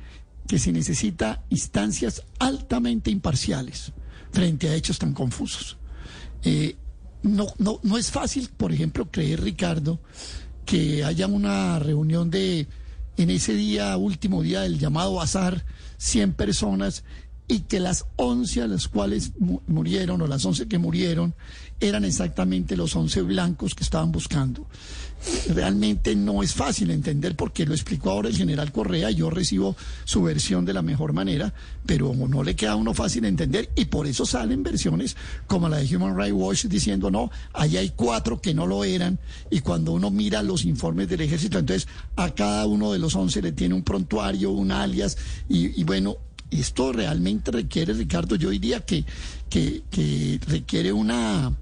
[0.50, 3.94] que se necesita instancias altamente imparciales
[4.32, 5.78] frente a hechos tan confusos.
[6.42, 6.76] Eh,
[7.22, 10.00] no, no, no es fácil, por ejemplo, creer, Ricardo,
[10.66, 12.68] que haya una reunión de,
[13.18, 15.66] en ese día, último día del llamado azar,
[15.98, 17.04] 100 personas
[17.50, 19.32] y que las 11 a las cuales
[19.68, 21.34] murieron o las 11 que murieron
[21.80, 24.68] eran exactamente los 11 blancos que estaban buscando.
[25.50, 29.76] Realmente no es fácil entender porque lo explicó ahora el general Correa, yo recibo
[30.06, 31.52] su versión de la mejor manera,
[31.88, 35.78] pero no le queda a uno fácil entender y por eso salen versiones como la
[35.78, 39.18] de Human Rights Watch diciendo no, ahí hay cuatro que no lo eran
[39.50, 43.42] y cuando uno mira los informes del ejército, entonces a cada uno de los 11
[43.42, 45.18] le tiene un prontuario, un alias
[45.50, 46.18] y, y bueno,
[46.52, 49.06] esto realmente requiere, Ricardo, yo diría que,
[49.50, 51.54] que, requiere una,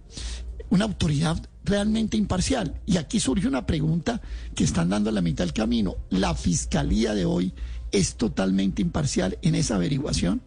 [0.70, 2.80] una autoridad realmente imparcial.
[2.86, 4.22] Y aquí surge una pregunta
[4.56, 5.96] que están dando a la mitad del camino.
[6.10, 7.54] ¿La fiscalía de hoy
[7.92, 10.42] es totalmente imparcial en esa averiguación?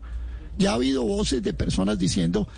[0.59, 2.49] Ya ha habido voces de personas diciendo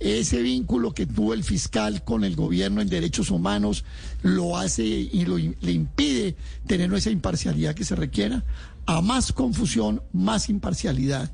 [0.00, 3.84] ese vínculo que tuvo el fiscal con el gobierno en derechos humanos
[4.22, 6.36] lo hace y lo, le impide
[6.66, 8.44] tener esa imparcialidad que se requiera
[8.88, 11.30] a más confusión, más imparcialidad.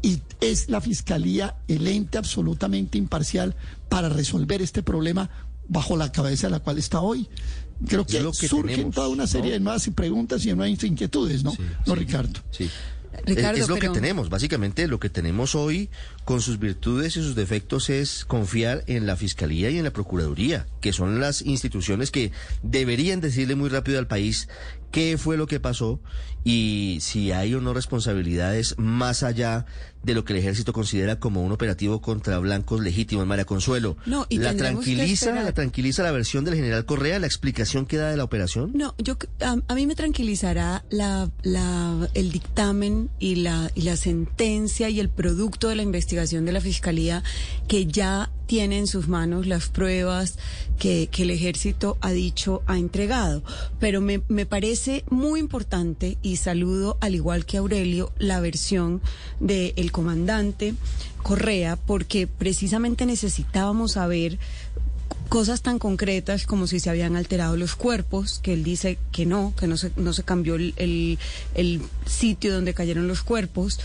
[0.00, 3.54] Y es la Fiscalía el ente absolutamente imparcial
[3.90, 5.28] para resolver este problema
[5.68, 7.28] bajo la cabeza de la cual está hoy.
[7.86, 11.52] Creo que, surgen toda una serie de nuevas preguntas y de nuevas inquietudes, ¿no?
[11.86, 12.40] ¿No, Ricardo?
[12.50, 12.70] Sí.
[13.26, 15.90] es, lo que tenemos, básicamente lo que tenemos hoy
[16.24, 20.66] con sus virtudes y sus defectos es confiar en la Fiscalía y en la Procuraduría,
[20.80, 22.32] que son las instituciones que
[22.62, 24.48] deberían decirle muy rápido al país
[24.94, 26.00] qué fue lo que pasó
[26.44, 29.66] y si hay o no responsabilidades más allá
[30.04, 33.96] de lo que el ejército considera como un operativo contra blancos legítimos, María Consuelo.
[34.04, 38.10] No, y ¿La tranquiliza, la tranquiliza la versión del general Correa, la explicación que da
[38.10, 38.72] de la operación?
[38.74, 44.90] No, yo a, mí me tranquilizará la, la, el dictamen y la, y la sentencia
[44.90, 47.24] y el producto de la investigación de la fiscalía
[47.66, 50.38] que ya tiene en sus manos las pruebas
[50.78, 53.42] que, que el ejército ha dicho, ha entregado.
[53.80, 59.00] Pero me, me parece muy importante y saludo, al igual que Aurelio, la versión
[59.40, 60.74] del comandante
[61.22, 64.38] Correa, porque precisamente necesitábamos saber
[65.28, 69.54] cosas tan concretas como si se habían alterado los cuerpos, que él dice que no,
[69.58, 71.18] que no se, no se cambió el, el,
[71.54, 73.80] el sitio donde cayeron los cuerpos,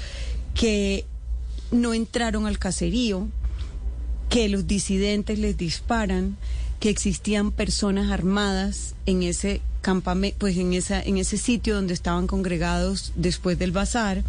[0.54, 1.06] que
[1.72, 3.28] no entraron al caserío,
[4.30, 6.38] que los disidentes les disparan,
[6.80, 12.28] que existían personas armadas en ese campamento, pues en esa, en ese sitio donde estaban
[12.28, 14.24] congregados después del bazar,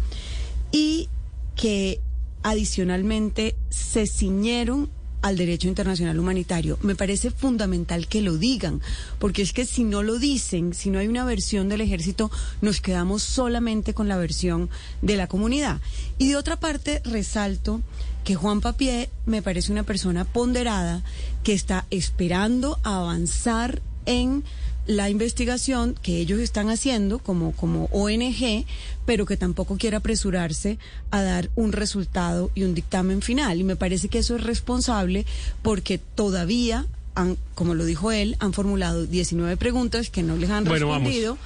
[0.71, 1.09] y
[1.55, 1.99] que
[2.43, 4.89] adicionalmente se ciñeron
[5.21, 6.79] al derecho internacional humanitario.
[6.81, 8.81] Me parece fundamental que lo digan,
[9.19, 12.31] porque es que si no lo dicen, si no hay una versión del ejército,
[12.61, 14.69] nos quedamos solamente con la versión
[15.01, 15.79] de la comunidad.
[16.17, 17.81] Y de otra parte, resalto
[18.23, 21.03] que Juan Papié me parece una persona ponderada
[21.43, 24.43] que está esperando avanzar en
[24.87, 28.65] la investigación que ellos están haciendo como, como ONG,
[29.05, 30.79] pero que tampoco quiere apresurarse
[31.11, 33.59] a dar un resultado y un dictamen final.
[33.59, 35.25] Y me parece que eso es responsable
[35.61, 40.65] porque todavía, han, como lo dijo él, han formulado 19 preguntas que no les han
[40.65, 41.37] respondido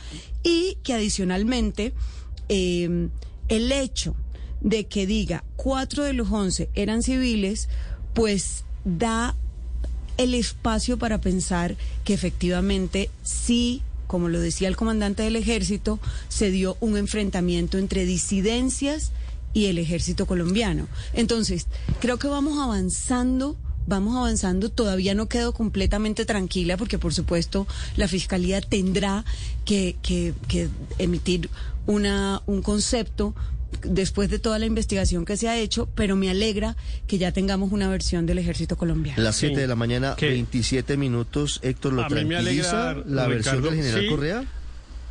[0.43, 1.93] y que adicionalmente
[2.49, 3.09] eh,
[3.49, 4.15] el hecho
[4.61, 7.67] de que diga cuatro de los once eran civiles,
[8.13, 9.35] pues da
[10.17, 15.99] el espacio para pensar que efectivamente sí, como lo decía el comandante del ejército,
[16.29, 19.11] se dio un enfrentamiento entre disidencias
[19.53, 20.87] y el ejército colombiano.
[21.13, 21.67] Entonces,
[21.99, 23.57] creo que vamos avanzando
[23.87, 24.69] vamos avanzando.
[24.69, 29.25] Todavía no quedo completamente tranquila porque, por supuesto, la Fiscalía tendrá
[29.63, 31.49] que, que, que emitir
[31.85, 33.35] una, un concepto
[33.83, 36.75] después de toda la investigación que se ha hecho, pero me alegra
[37.07, 39.21] que ya tengamos una versión del ejército colombiano.
[39.21, 43.61] Las 7 de la mañana, 27 minutos, Héctor, ¿lo A mí me alegra, la versión
[43.61, 44.09] del general sí.
[44.09, 44.43] Correa?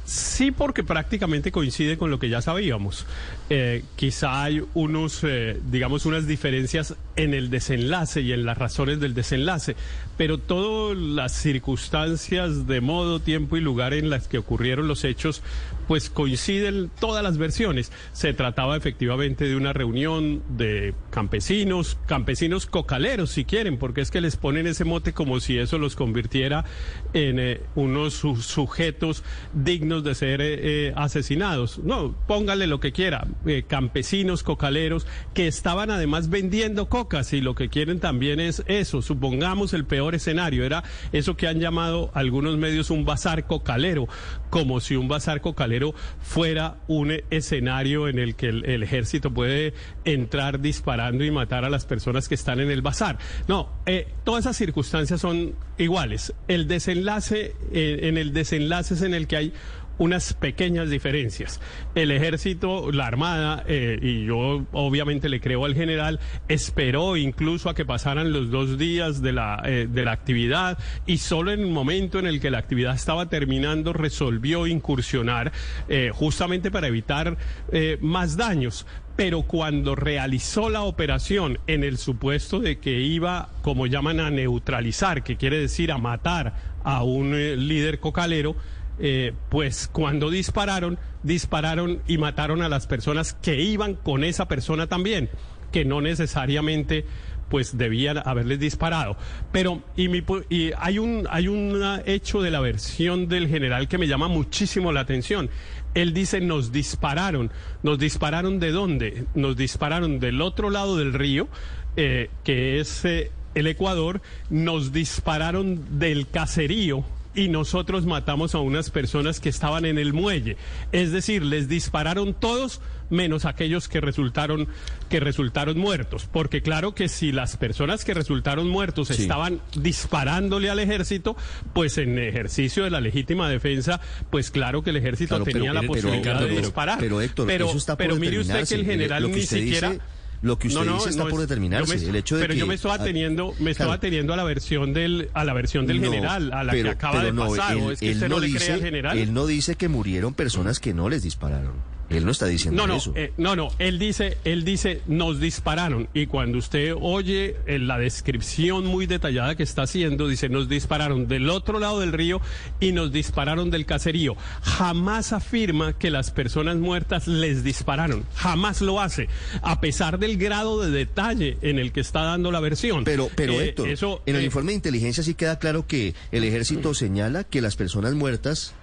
[0.05, 3.07] Sí, porque prácticamente coincide con lo que ya sabíamos.
[3.49, 9.01] Eh, quizá hay unos, eh, digamos, unas diferencias en el desenlace y en las razones
[9.01, 9.77] del desenlace,
[10.19, 15.43] pero todas las circunstancias de modo, tiempo y lugar en las que ocurrieron los hechos,
[15.87, 17.93] pues coinciden todas las versiones.
[18.13, 24.21] Se trataba efectivamente de una reunión de campesinos, campesinos cocaleros, si quieren, porque es que
[24.21, 26.65] les ponen ese mote como si eso los convirtiera
[27.13, 29.23] en eh, unos su- sujetos
[29.53, 30.59] dignos de ser eh,
[30.89, 31.79] eh, asesinados.
[31.79, 33.27] No, póngale lo que quiera.
[33.69, 39.03] campesinos cocaleros que estaban además vendiendo cocas y lo que quieren también es eso.
[39.03, 40.65] Supongamos el peor escenario.
[40.65, 44.07] Era eso que han llamado algunos medios un bazar cocalero,
[44.51, 45.74] como si un bazar cocalero
[46.21, 51.71] fuera un escenario en el que el, el ejército puede entrar disparando y matar a
[51.71, 53.19] las personas que están en el bazar.
[53.49, 56.33] No, eh, todas esas circunstancias son iguales.
[56.49, 59.53] El desenlace, eh, en el desenlace es en el que hay
[59.99, 61.61] unas pequeñas diferencias.
[61.95, 67.75] El ejército, la armada, eh, y yo obviamente le creo al general, esperó incluso a
[67.75, 71.67] que pasaran los dos días de la, eh, de la actividad y solo en el
[71.69, 75.53] momento en el que la actividad estaba terminando resolvió incursionar
[75.89, 77.37] eh, justamente para evitar
[77.73, 78.87] eh, más daños
[79.17, 85.23] pero cuando realizó la operación en el supuesto de que iba, como llaman, a neutralizar,
[85.23, 88.57] que quiere decir a matar a un líder cocalero,
[88.99, 94.87] eh, pues cuando dispararon, dispararon y mataron a las personas que iban con esa persona
[94.87, 95.31] también,
[95.73, 97.05] que no necesariamente
[97.49, 99.17] pues debían haberles disparado.
[99.53, 103.99] Pero y, mi y hay un hay un hecho de la versión del general que
[103.99, 105.51] me llama muchísimo la atención.
[105.95, 107.51] Él dice nos dispararon,
[107.83, 109.25] nos dispararon de dónde?
[109.35, 111.49] Nos dispararon del otro lado del río,
[111.97, 114.21] eh, que es eh, el Ecuador,
[114.51, 117.05] nos dispararon del caserío
[117.35, 120.57] y nosotros matamos a unas personas que estaban en el muelle.
[120.93, 122.81] Es decir, les dispararon todos
[123.11, 124.67] menos aquellos que resultaron
[125.11, 129.23] que resultaron muertos, porque claro que si las personas que resultaron muertos Sí.
[129.23, 131.37] estaban disparándole al ejército,
[131.75, 135.75] pues en ejercicio de la legítima defensa, pues claro que el ejército Claro, tenía pero-
[135.75, 136.99] la pero- posibilidad de disparar.
[136.99, 140.03] Pero Héctor, pero, eso está por pero mire usted que el general ni siquiera dice-
[140.45, 141.97] lo que usted No, no, dice está no por es- determinarse.
[141.99, 144.01] me- el hecho de pero que yo me estaba ah, teniendo, me estaba claro.
[144.01, 147.25] teniendo a la versión del, a la versión del general, a la pero- que acaba
[147.25, 147.73] de pasar.
[147.77, 149.19] él- ¿O es que él usted no, le dice, cree al general?
[149.19, 151.73] Él no dice que murieron personas que no les dispararon.
[152.11, 153.13] Él no está diciendo No, no, eso.
[153.17, 153.69] eh, no, no.
[153.79, 156.09] Él dice, él dice, nos dispararon.
[156.13, 161.29] Y cuando usted oye eh, la descripción muy detallada que está haciendo, dice, nos dispararon
[161.29, 162.41] del otro lado del río
[162.79, 164.37] y nos dispararon del caserío.
[164.63, 168.25] Jamás afirma que las personas muertas les dispararon.
[168.35, 169.29] Jamás lo hace,
[169.63, 173.05] a pesar del grado de detalle en el que está dando la versión.
[173.05, 176.15] Pero, pero Eh, Héctor, eso, en el eh, informe de inteligencia sí queda claro que
[176.33, 178.75] el ejército señala que las personas muertas,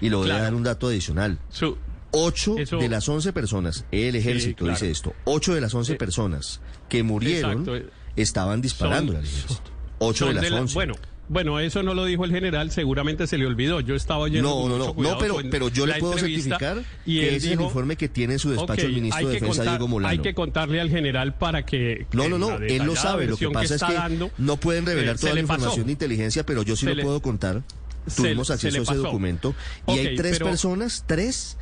[0.00, 1.76] y le voy a dar un dato adicional, su-
[2.12, 4.72] ocho Eso- de las once personas, el ejército claro.
[4.74, 9.62] dice esto, ocho de las once Eh, personas que murieron exacto, estaban disparando al ejército.
[9.98, 10.74] Ocho de las la- once.
[10.74, 10.94] bueno,
[11.28, 13.78] bueno, eso no lo dijo el general, seguramente se le olvidó.
[13.80, 16.82] Yo estaba oyendo No, no, mucho no, no, pero, pero yo le la puedo certificar
[17.06, 19.40] y que es el informe que tiene en su despacho Ok, el ministro de que
[19.40, 20.10] Defensa, contar- Diego Molano.
[20.10, 23.26] Hay que contarle al general para que No, no, no, la él lo sabe.
[23.28, 25.52] Lo que pasa es está que dando, no pueden revelar eh, se toda la pasó.
[25.54, 27.62] información de inteligencia, pero yo sí Se lo le- puedo contar.
[28.08, 29.54] se- Tuvimos se acceso le a ese documento.
[29.84, 31.58] Ok, y hay tres pero- personas, tres,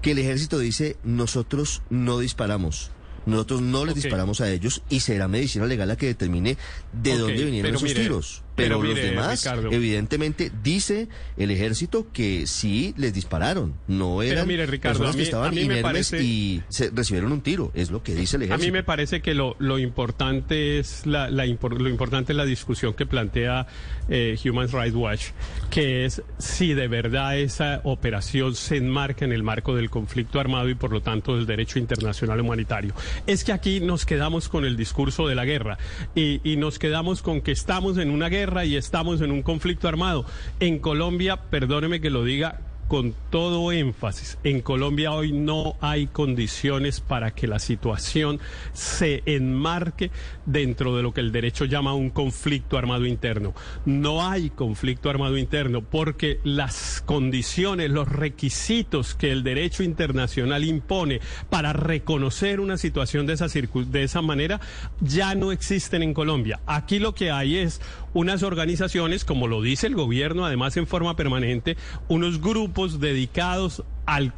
[0.00, 2.90] que el ejército dice, nosotros no disparamos.
[3.26, 6.56] Nosotros no les disparamos a ellos y será medicina legal la que determine
[6.92, 8.42] de dónde vinieron esos mire, tiros.
[8.56, 9.70] Pero Pero, los demás, Ricardo.
[9.72, 13.74] evidentemente, dice el ejército que sí les dispararon.
[13.88, 16.90] No Pero eran mire, Ricardo, personas a que mí- estaban a inermes parece- y se
[16.90, 17.70] recibieron un tiro.
[17.74, 18.66] Es lo que dice el A ejército.
[18.66, 22.94] mí me parece que lo, lo importante es la, la lo importante es la discusión
[22.94, 23.66] que plantea
[24.08, 25.22] eh, Human Rights Watch,
[25.70, 30.68] que es si de verdad esa operación se enmarca en el marco del conflicto armado
[30.68, 32.92] y por lo tanto del derecho internacional humanitario.
[33.26, 35.78] Es que aquí nos quedamos con el discurso de la guerra
[36.14, 39.86] y, y nos quedamos con que estamos en una guerra y estamos en un conflicto
[39.86, 40.24] armado.
[40.60, 42.58] En Colombia, perdóneme que lo diga,
[42.90, 48.40] con todo énfasis, en Colombia hoy no hay condiciones para que la situación
[48.72, 50.10] se enmarque
[50.44, 53.54] dentro de lo que el derecho llama un conflicto armado interno.
[53.84, 61.20] No hay conflicto armado interno porque las condiciones, los requisitos que el derecho internacional impone
[61.48, 64.60] para reconocer una situación de esa, de esa manera
[65.00, 66.58] ya no existen en Colombia.
[66.66, 67.80] Aquí lo que hay es
[68.14, 71.76] unas organizaciones, como lo dice el gobierno, además en forma permanente,
[72.08, 74.32] unos grupos dedicados al,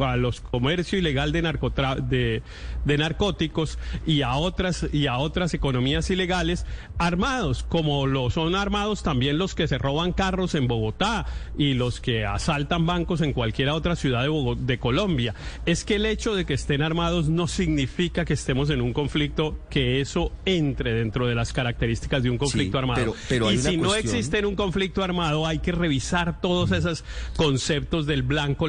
[0.00, 2.42] a los comercio ilegal de, de,
[2.84, 6.66] de, narcóticos y a otras y a otras economías ilegales
[6.98, 11.26] armados como lo son armados también los que se roban carros en Bogotá
[11.56, 15.34] y los que asaltan bancos en cualquier otra ciudad de, de Colombia.
[15.66, 19.58] Es que el hecho de que estén armados no significa que estemos en un conflicto
[19.70, 23.14] que eso entre dentro de las características de un conflicto armado.
[23.28, 27.04] pero, y si no existe en un conflicto armado hay que revisar todos esos
[27.36, 28.68] conceptos del blanco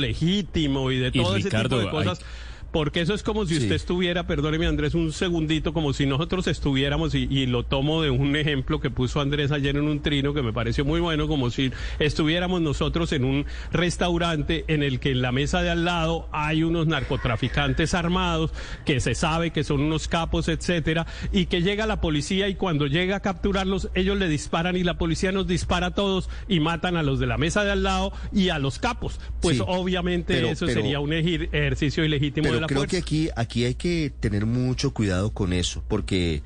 [0.91, 2.19] y de todo ese tipo de cosas.
[2.75, 7.15] Porque eso es como si usted estuviera, perdóneme Andrés, un segundito, como si nosotros estuviéramos,
[7.15, 10.51] y, lo tomo de un ejemplo que puso Andrés ayer en un trino que me
[10.51, 15.31] pareció muy bueno, como si estuviéramos nosotros en un restaurante en el que en la
[15.31, 18.51] mesa de al lado hay unos narcotraficantes armados
[18.83, 22.87] que se sabe que son unos capos, etcétera, y que llega la policía y cuando
[22.87, 26.97] llega a capturarlos, ellos le disparan y la policía nos dispara a todos y matan
[26.97, 29.21] a los de la mesa de al lado y a los capos.
[29.39, 34.11] Pues obviamente eso sería un ejercicio ilegítimo de la creo que aquí, aquí hay que
[34.19, 36.43] tener mucho cuidado con eso, porque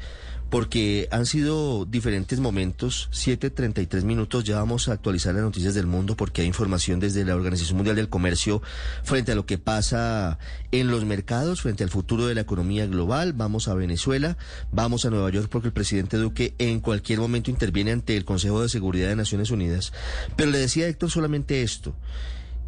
[0.49, 6.15] porque han sido diferentes momentos, 7.33 minutos, ya vamos a actualizar las noticias del mundo
[6.15, 8.61] porque hay información desde la Organización Mundial del Comercio
[9.03, 10.39] frente a lo que pasa
[10.72, 14.38] en los mercados, frente al futuro de la economía global, vamos a Venezuela,
[14.72, 18.61] vamos a Nueva York porque el presidente Duque en cualquier momento interviene ante el Consejo
[18.61, 19.93] de Seguridad de Naciones Unidas.
[20.36, 21.95] Pero le decía a Héctor solamente esto,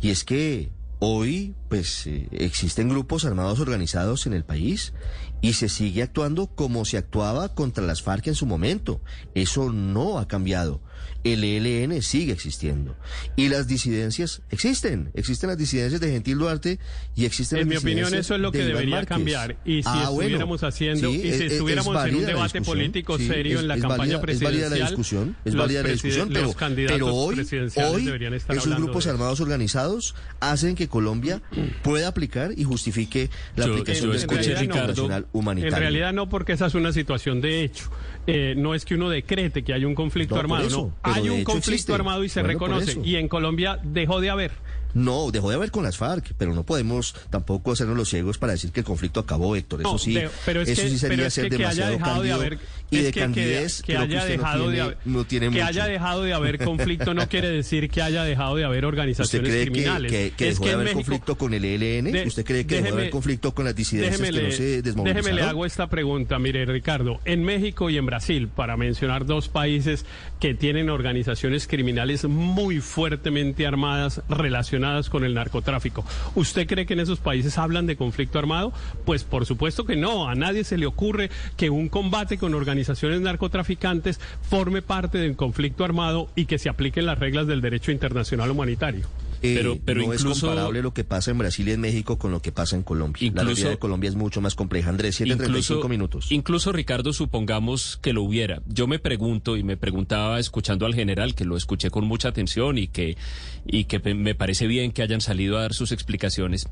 [0.02, 0.70] y es que
[1.04, 4.94] Hoy, pues, eh, existen grupos armados organizados en el país
[5.42, 9.02] y se sigue actuando como se actuaba contra las FARC en su momento.
[9.34, 10.80] Eso no ha cambiado
[11.24, 12.96] el ELN sigue existiendo.
[13.36, 15.12] Y las disidencias existen.
[15.14, 16.80] Existen las disidencias de Gentil Duarte
[17.16, 19.58] y existen en las mi opinión, eso es lo que debería cambiar.
[19.66, 23.78] Y si ah, estuviéramos haciendo, y si estuviéramos en un debate político serio en la
[23.78, 24.54] campaña presidencial.
[24.54, 26.54] Es válida la discusión, es válida la discusión, pero,
[26.88, 27.40] pero hoy,
[27.76, 28.12] hoy
[28.50, 31.42] esos grupos armados organizados hacen que Colombia
[31.84, 35.76] pueda aplicar y justifique la aplicación del derecho internacional humanitario.
[35.76, 37.90] En realidad no, porque esa es una situación de hecho.
[38.28, 40.91] Eh, no es que uno decrete que hay un conflicto armado, no.
[41.04, 43.00] Hay un conflicto armado y se reconoce.
[43.04, 44.52] Y en Colombia dejó de haber.
[44.94, 48.54] No, dejó de haber con las FARC, pero no podemos tampoco hacernos los ciegos para
[48.54, 49.82] decir que el conflicto acabó, Héctor.
[49.82, 54.26] Eso sí, pero eso sí sería ser demasiado de haber, y de candidez que, haya
[54.26, 58.02] dejado de haber, no tiene que haya dejado de haber conflicto no quiere decir que
[58.02, 60.12] haya dejado de haber organizaciones ¿Usted cree criminales.
[60.12, 62.28] Que, que, dejó de haber conflicto con el ELN?
[62.28, 65.06] ¿Usted cree que dejó de haber conflicto con las disidencias que no se desmovilizaron?
[65.06, 69.48] Déjeme le hago esta pregunta, mire Ricardo, en México y en Brasil, para mencionar dos
[69.48, 70.06] países
[70.40, 76.04] que tienen organizaciones criminales muy fuertemente armadas relacionadas con el narcotráfico tráfico.
[76.36, 78.74] ¿Usted cree que en esos países hablan de conflicto armado?
[79.06, 80.28] Pues por supuesto que no.
[80.28, 85.86] A nadie se le ocurre que un combate con organizaciones narcotraficantes forme parte del conflicto
[85.86, 89.08] armado y que se apliquen las reglas del derecho internacional humanitario.
[89.44, 92.18] Eh, pero, pero no incluso, es comparable lo que pasa en Brasil y en México
[92.20, 93.32] con lo que pasa en Colombia.
[93.34, 94.90] la realidad de Colombia es mucho más compleja.
[94.90, 96.32] Andrés, 7.35 minutos.
[96.32, 98.62] Incluso, Ricardo, supongamos que lo hubiera.
[98.68, 102.78] Yo me pregunto y me preguntaba escuchando al general, que lo escuché con mucha atención
[102.78, 103.18] y que,
[103.66, 106.68] y que me parece bien que hayan salido a dar sus explicaciones.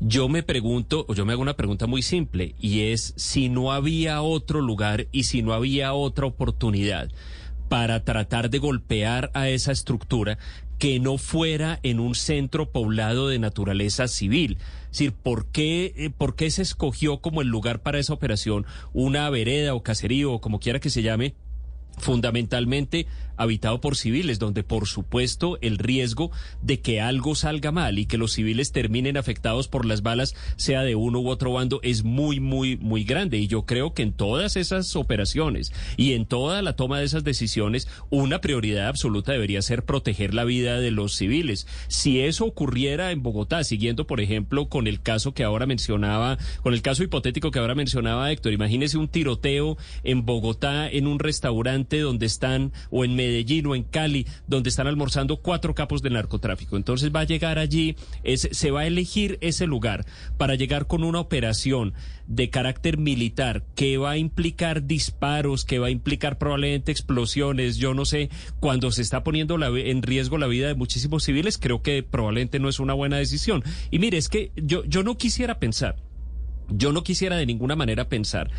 [0.00, 3.72] Yo me pregunto, o yo me hago una pregunta muy simple, y es si no
[3.72, 7.10] había otro lugar y si no había otra oportunidad
[7.68, 10.38] para tratar de golpear a esa estructura
[10.78, 14.58] que no fuera en un centro poblado de naturaleza civil.
[14.84, 18.64] Es decir, ¿por qué, eh, ¿por qué se escogió como el lugar para esa operación
[18.92, 21.34] una vereda o caserío o como quiera que se llame?
[21.98, 23.06] Fundamentalmente
[23.38, 26.30] habitado por civiles, donde por supuesto el riesgo
[26.60, 30.82] de que algo salga mal y que los civiles terminen afectados por las balas, sea
[30.82, 33.38] de uno u otro bando, es muy, muy, muy grande.
[33.38, 37.24] Y yo creo que en todas esas operaciones y en toda la toma de esas
[37.24, 41.66] decisiones, una prioridad absoluta debería ser proteger la vida de los civiles.
[41.86, 46.74] Si eso ocurriera en Bogotá, siguiendo por ejemplo con el caso que ahora mencionaba, con
[46.74, 51.87] el caso hipotético que ahora mencionaba Héctor, imagínese un tiroteo en Bogotá en un restaurante
[51.96, 56.76] donde están, o en Medellín o en Cali, donde están almorzando cuatro capos del narcotráfico.
[56.76, 57.96] Entonces va a llegar allí,
[58.34, 60.04] se va a elegir ese lugar
[60.36, 61.94] para llegar con una operación
[62.26, 67.94] de carácter militar que va a implicar disparos, que va a implicar probablemente explosiones, yo
[67.94, 68.28] no sé,
[68.60, 72.68] cuando se está poniendo en riesgo la vida de muchísimos civiles, creo que probablemente no
[72.68, 73.64] es una buena decisión.
[73.90, 75.96] Y mire, es que yo, yo no quisiera pensar,
[76.68, 78.50] yo no quisiera de ninguna manera pensar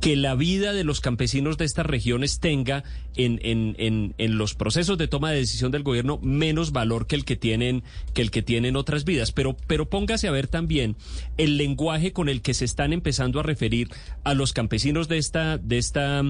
[0.00, 2.84] que la vida de los campesinos de estas regiones tenga
[3.16, 7.16] en, en, en, en, los procesos de toma de decisión del gobierno menos valor que
[7.16, 7.82] el que tienen
[8.12, 9.32] que el que tienen otras vidas.
[9.32, 10.96] Pero pero póngase a ver también
[11.38, 13.88] el lenguaje con el que se están empezando a referir
[14.24, 16.22] a los campesinos de esta de esta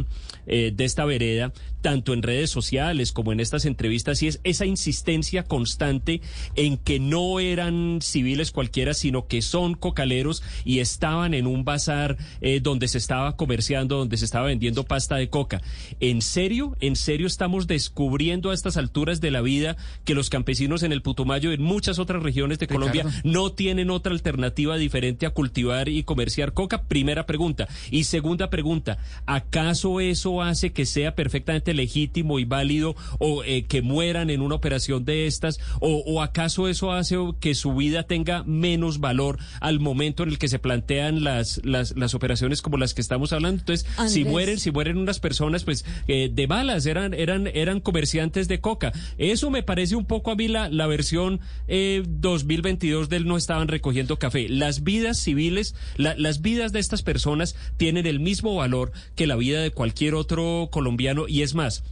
[0.47, 1.53] eh, de esta vereda
[1.87, 6.21] tanto en redes sociales como en estas entrevistas y es esa insistencia constante
[6.57, 12.17] en que no eran civiles cualquiera sino que son cocaleros y estaban en un bazar
[12.41, 15.63] eh, donde se estaba comerciando donde se estaba vendiendo pasta de coca.
[16.01, 16.77] ¿En serio?
[16.81, 21.03] ¿En serio estamos descubriendo a estas alturas de la vida que los campesinos en el
[21.03, 25.89] Putumayo y en muchas otras regiones de Colombia no tienen otra alternativa diferente a cultivar
[25.89, 26.83] y comerciar coca?
[26.83, 27.69] Primera pregunta.
[27.93, 33.83] Y segunda pregunta, ¿acaso eso hace que sea perfectamente legítimo y válido o eh, que
[33.83, 35.61] mueran en una operación de estas?
[35.81, 40.39] O, ¿O acaso eso hace que su vida tenga menos valor al momento en el
[40.39, 43.61] que se plantean las, las, las operaciones como las que estamos hablando?
[43.61, 48.49] Entonces, si mueren, si mueren unas personas, pues eh, de balas, eran, eran, eran comerciantes
[48.49, 48.93] de coca.
[49.19, 53.69] Eso me parece un poco a mí la, la versión eh, 2022 del no estaban
[53.69, 54.49] recogiendo café.
[54.49, 59.61] Las vidas civiles, las vidas de estas personas tienen el mismo valor que la vida
[59.61, 61.83] de cualquier otro colombiano y es más, Yes.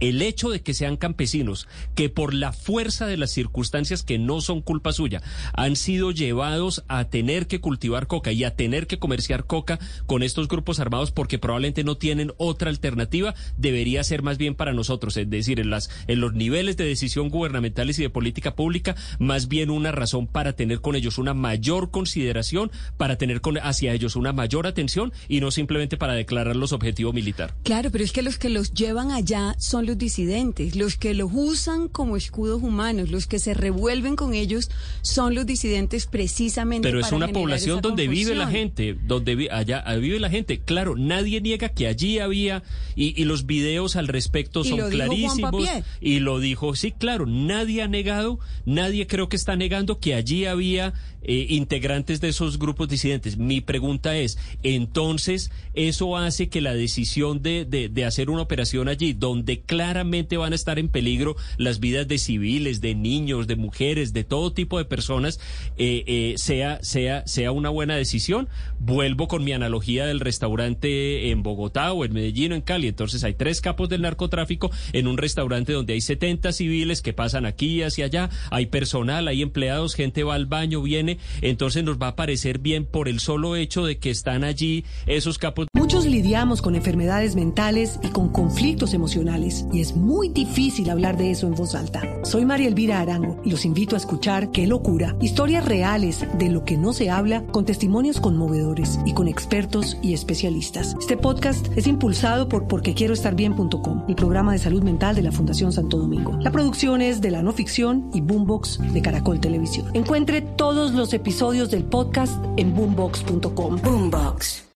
[0.00, 4.40] El hecho de que sean campesinos, que por la fuerza de las circunstancias que no
[4.40, 5.22] son culpa suya,
[5.52, 10.22] han sido llevados a tener que cultivar coca y a tener que comerciar coca con
[10.22, 15.16] estos grupos armados porque probablemente no tienen otra alternativa, debería ser más bien para nosotros,
[15.16, 19.48] es decir, en las en los niveles de decisión gubernamentales y de política pública, más
[19.48, 24.16] bien una razón para tener con ellos una mayor consideración, para tener con hacia ellos
[24.16, 27.54] una mayor atención y no simplemente para declararlos objetivo militar.
[27.62, 31.30] Claro, pero es que los que los llevan allá son los disidentes, los que los
[31.32, 34.70] usan como escudos humanos, los que se revuelven con ellos
[35.02, 36.88] son los disidentes precisamente.
[36.88, 40.60] Pero es una población donde vive la gente, donde allá vive la gente.
[40.60, 42.62] Claro, nadie niega que allí había
[42.94, 45.68] y, los videos al respecto son clarísimos.
[46.00, 50.44] Y lo dijo, sí, claro, nadie ha negado, nadie creo que está negando que allí
[50.44, 50.94] había
[51.28, 53.36] eh, integrantes de esos grupos disidentes.
[53.36, 59.12] Mi pregunta es, entonces, ¿eso hace que la decisión de, de, hacer una operación allí,
[59.12, 64.12] donde claramente van a estar en peligro las vidas de civiles, de niños, de mujeres,
[64.12, 65.40] de todo tipo de personas,
[65.76, 68.48] eh, eh, sea, sea, sea una buena decisión?
[68.78, 72.86] Vuelvo con mi analogía del restaurante en Bogotá o en Medellín o en Cali.
[72.86, 77.46] Entonces, hay tres capos del narcotráfico en un restaurante donde hay 70 civiles que pasan
[77.46, 82.08] aquí hacia allá, hay personal, hay empleados, gente va al baño, viene entonces nos va
[82.08, 85.66] a parecer bien por el solo hecho de que están allí esos capos.
[85.74, 91.30] Muchos lidiamos con enfermedades mentales y con conflictos emocionales y es muy difícil hablar de
[91.30, 92.02] eso en voz alta.
[92.24, 96.64] Soy María Elvira Arango y los invito a escuchar Qué locura, historias reales de lo
[96.64, 100.96] que no se habla con testimonios conmovedores y con expertos y especialistas.
[100.98, 105.98] Este podcast es impulsado por porquequieroestarbien.com, el programa de salud mental de la Fundación Santo
[105.98, 106.36] Domingo.
[106.40, 109.90] La producción es de la no ficción y Boombox de Caracol Televisión.
[109.94, 113.80] Encuentre todos episodios del podcast en boombox.com.
[113.82, 114.64] Boombox.